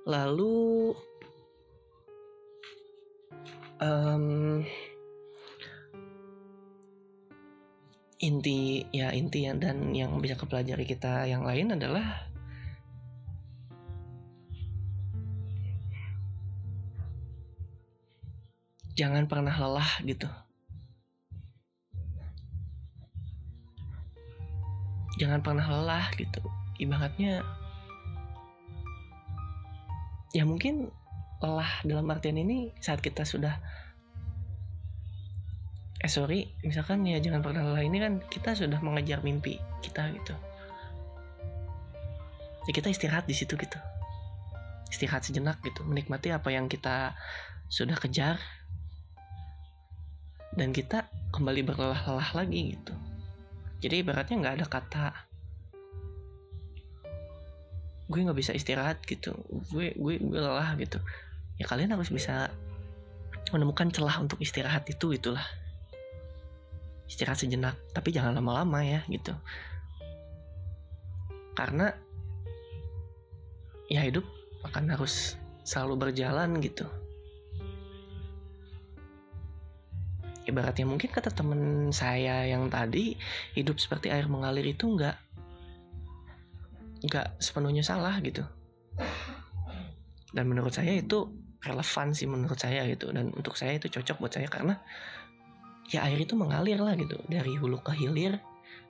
Lalu 0.05 0.93
um, 3.81 4.61
inti 8.23 8.87
ya 8.95 9.11
inti 9.11 9.43
yang 9.43 9.59
dan 9.59 9.91
yang 9.91 10.23
bisa 10.23 10.39
kepelajari 10.39 10.87
kita 10.87 11.27
yang 11.27 11.43
lain 11.43 11.75
adalah 11.75 12.31
jangan 18.95 19.27
pernah 19.27 19.51
lelah 19.51 19.91
gitu. 20.07 20.31
Jangan 25.19 25.43
pernah 25.43 25.67
lelah 25.67 26.07
gitu. 26.15 26.43
Ibaratnya 26.79 27.43
ya 30.31 30.47
mungkin 30.47 30.95
lelah 31.43 31.83
dalam 31.83 32.07
artian 32.07 32.39
ini 32.39 32.71
saat 32.79 33.03
kita 33.03 33.27
sudah 33.27 33.59
eh 36.03 36.11
sorry 36.11 36.51
misalkan 36.67 37.07
ya 37.07 37.23
jangan 37.23 37.47
pernah 37.47 37.63
lelah 37.63 37.87
ini 37.87 38.03
kan 38.03 38.19
kita 38.27 38.59
sudah 38.59 38.83
mengejar 38.83 39.23
mimpi 39.23 39.63
kita 39.87 40.11
gitu. 40.11 40.35
Ya 42.67 42.73
kita 42.75 42.91
istirahat 42.91 43.31
di 43.31 43.35
situ 43.39 43.55
gitu. 43.55 43.79
Istirahat 44.91 45.23
sejenak 45.23 45.63
gitu 45.63 45.87
menikmati 45.87 46.35
apa 46.35 46.51
yang 46.51 46.67
kita 46.67 47.15
sudah 47.71 47.95
kejar. 47.95 48.43
Dan 50.53 50.75
kita 50.75 51.07
kembali 51.31 51.63
berlelah-lelah 51.65 52.31
lagi 52.35 52.75
gitu. 52.75 52.95
Jadi 53.87 54.03
ibaratnya 54.03 54.37
nggak 54.43 54.57
ada 54.59 54.67
kata 54.67 55.07
gue 58.13 58.21
nggak 58.21 58.37
bisa 58.37 58.53
istirahat 58.53 59.01
gitu 59.09 59.33
gue 59.71 59.95
gue 59.95 60.15
gue 60.19 60.41
lelah 60.43 60.75
gitu. 60.83 60.99
Ya 61.63 61.71
kalian 61.71 61.95
harus 61.95 62.11
bisa 62.11 62.51
menemukan 63.55 63.87
celah 63.95 64.19
untuk 64.19 64.43
istirahat 64.43 64.83
itu 64.91 65.15
itulah 65.15 65.47
istirahat 67.07 67.39
sejenak 67.39 67.77
tapi 67.93 68.15
jangan 68.15 68.37
lama-lama 68.37 68.81
ya 68.83 69.01
gitu. 69.09 69.35
Karena 71.53 71.93
ya 73.93 74.01
hidup 74.09 74.25
akan 74.65 74.97
harus 74.97 75.37
selalu 75.63 76.09
berjalan 76.09 76.59
gitu. 76.63 76.87
Ibaratnya 80.43 80.91
mungkin 80.91 81.07
kata 81.07 81.31
temen 81.31 81.95
saya 81.95 82.43
yang 82.51 82.67
tadi 82.67 83.15
hidup 83.55 83.79
seperti 83.79 84.11
air 84.11 84.27
mengalir 84.27 84.67
itu 84.67 84.91
nggak 84.91 85.15
nggak 87.07 87.39
sepenuhnya 87.39 87.87
salah 87.87 88.19
gitu. 88.19 88.43
Dan 90.33 90.49
menurut 90.49 90.75
saya 90.75 90.99
itu 90.99 91.31
relevan 91.63 92.11
sih 92.11 92.27
menurut 92.27 92.59
saya 92.59 92.83
gitu. 92.91 93.15
Dan 93.15 93.31
untuk 93.31 93.55
saya 93.55 93.79
itu 93.79 93.87
cocok 93.87 94.19
buat 94.19 94.33
saya 94.35 94.51
karena 94.51 94.83
ya 95.93 96.09
air 96.09 96.17
itu 96.25 96.33
mengalir 96.33 96.81
lah 96.81 96.97
gitu 96.97 97.21
dari 97.29 97.53
hulu 97.61 97.85
ke 97.85 97.93
hilir 97.93 98.41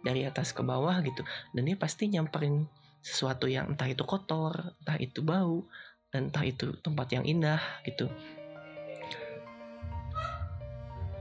dari 0.06 0.22
atas 0.26 0.54
ke 0.54 0.62
bawah 0.62 1.02
gitu. 1.02 1.26
Dan 1.50 1.66
dia 1.66 1.74
pasti 1.74 2.06
nyamperin 2.06 2.66
sesuatu 3.02 3.50
yang 3.50 3.74
entah 3.74 3.90
itu 3.90 4.06
kotor 4.06 4.54
entah 4.82 4.98
itu 5.02 5.26
bau 5.26 5.66
dan 6.14 6.30
entah 6.30 6.46
itu 6.46 6.78
tempat 6.78 7.10
yang 7.10 7.26
indah 7.26 7.58
gitu. 7.82 8.06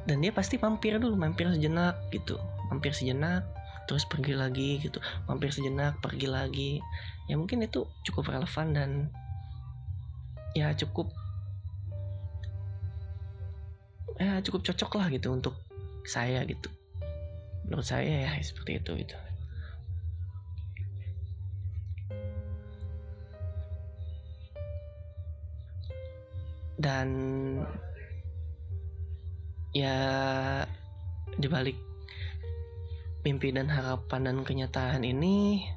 Dan 0.06 0.22
dia 0.22 0.34
pasti 0.34 0.62
mampir 0.62 1.02
dulu 1.02 1.18
mampir 1.18 1.50
sejenak 1.50 1.98
gitu 2.14 2.38
mampir 2.70 2.94
sejenak 2.94 3.46
terus 3.90 4.06
pergi 4.06 4.34
lagi 4.38 4.78
gitu 4.82 5.02
mampir 5.26 5.50
sejenak 5.50 5.98
pergi 6.02 6.28
lagi. 6.30 6.72
Ya 7.26 7.38
mungkin 7.38 7.66
itu 7.66 7.90
cukup 8.06 8.30
relevan 8.30 8.78
dan 8.78 8.90
ya 10.54 10.74
cukup 10.76 11.10
ya 14.20 14.38
cukup 14.46 14.62
cocok 14.68 14.92
lah 15.02 15.08
gitu 15.10 15.34
untuk 15.34 15.56
saya 16.06 16.44
gitu. 16.46 16.70
Menurut 17.66 17.86
saya 17.86 18.28
ya 18.28 18.32
seperti 18.42 18.82
itu 18.82 18.92
gitu. 19.06 19.16
Dan 26.82 27.10
ya 29.72 29.98
dibalik 31.38 31.78
mimpi 33.22 33.54
dan 33.54 33.70
harapan 33.70 34.28
dan 34.28 34.38
kenyataan 34.42 35.06
ini 35.06 35.70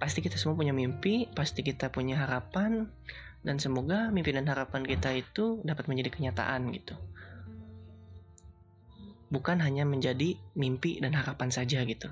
pasti 0.00 0.24
kita 0.24 0.40
semua 0.40 0.56
punya 0.56 0.72
mimpi, 0.72 1.28
pasti 1.36 1.60
kita 1.60 1.92
punya 1.92 2.24
harapan 2.24 2.88
dan 3.40 3.56
semoga 3.56 4.12
mimpi 4.12 4.36
dan 4.36 4.44
harapan 4.44 4.84
kita 4.84 5.16
itu 5.16 5.64
dapat 5.64 5.88
menjadi 5.88 6.12
kenyataan 6.12 6.72
gitu. 6.76 6.94
Bukan 9.30 9.62
hanya 9.62 9.86
menjadi 9.86 10.36
mimpi 10.58 10.98
dan 11.00 11.14
harapan 11.14 11.48
saja 11.48 11.80
gitu. 11.86 12.10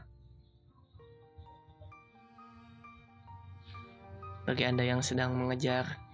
Bagi 4.49 4.65
Anda 4.65 4.89
yang 4.89 5.05
sedang 5.05 5.37
mengejar 5.37 6.09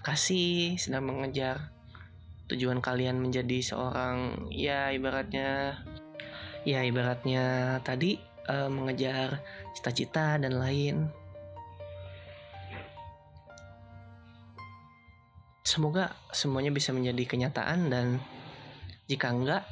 kasih 0.00 0.80
sedang 0.80 1.12
mengejar 1.12 1.70
tujuan 2.48 2.80
kalian 2.80 3.20
menjadi 3.20 3.60
seorang 3.60 4.48
ya 4.48 4.88
ibaratnya 4.90 5.76
ya 6.64 6.80
ibaratnya 6.82 7.78
tadi 7.84 8.16
uh, 8.48 8.66
mengejar 8.72 9.44
cita-cita 9.76 10.40
dan 10.40 10.56
lain 10.56 11.12
semoga 15.70 16.18
semuanya 16.34 16.74
bisa 16.74 16.90
menjadi 16.90 17.30
kenyataan 17.30 17.94
dan 17.94 18.18
jika 19.06 19.30
enggak 19.30 19.62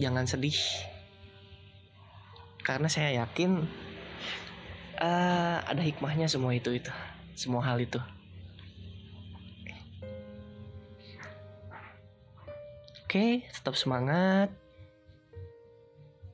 jangan 0.00 0.24
sedih 0.24 0.56
karena 2.64 2.88
saya 2.88 3.20
yakin 3.20 3.68
uh, 5.04 5.60
ada 5.68 5.84
hikmahnya 5.84 6.32
semua 6.32 6.56
itu 6.56 6.72
itu 6.72 6.88
semua 7.36 7.60
hal 7.60 7.76
itu 7.76 8.00
Oke, 13.14 13.46
tetap 13.46 13.78
semangat. 13.78 14.50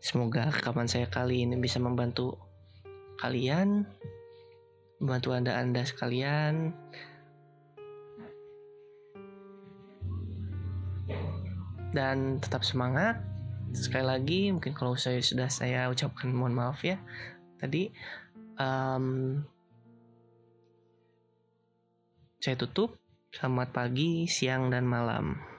Semoga 0.00 0.48
rekaman 0.48 0.88
saya 0.88 1.12
kali 1.12 1.44
ini 1.44 1.60
bisa 1.60 1.76
membantu 1.76 2.40
kalian, 3.20 3.84
membantu 4.96 5.36
anda-anda 5.36 5.84
sekalian. 5.84 6.72
Dan 11.90 12.38
tetap 12.38 12.62
semangat. 12.62 13.18
Sekali 13.74 14.06
lagi, 14.06 14.40
mungkin 14.50 14.74
kalau 14.74 14.94
saya 14.94 15.22
sudah 15.22 15.50
saya 15.50 15.86
ucapkan 15.90 16.30
mohon 16.30 16.54
maaf 16.54 16.82
ya. 16.82 16.98
Tadi 17.58 17.90
um, 18.58 19.38
saya 22.38 22.56
tutup. 22.56 22.98
Selamat 23.30 23.70
pagi, 23.70 24.26
siang, 24.26 24.74
dan 24.74 24.90
malam. 24.90 25.49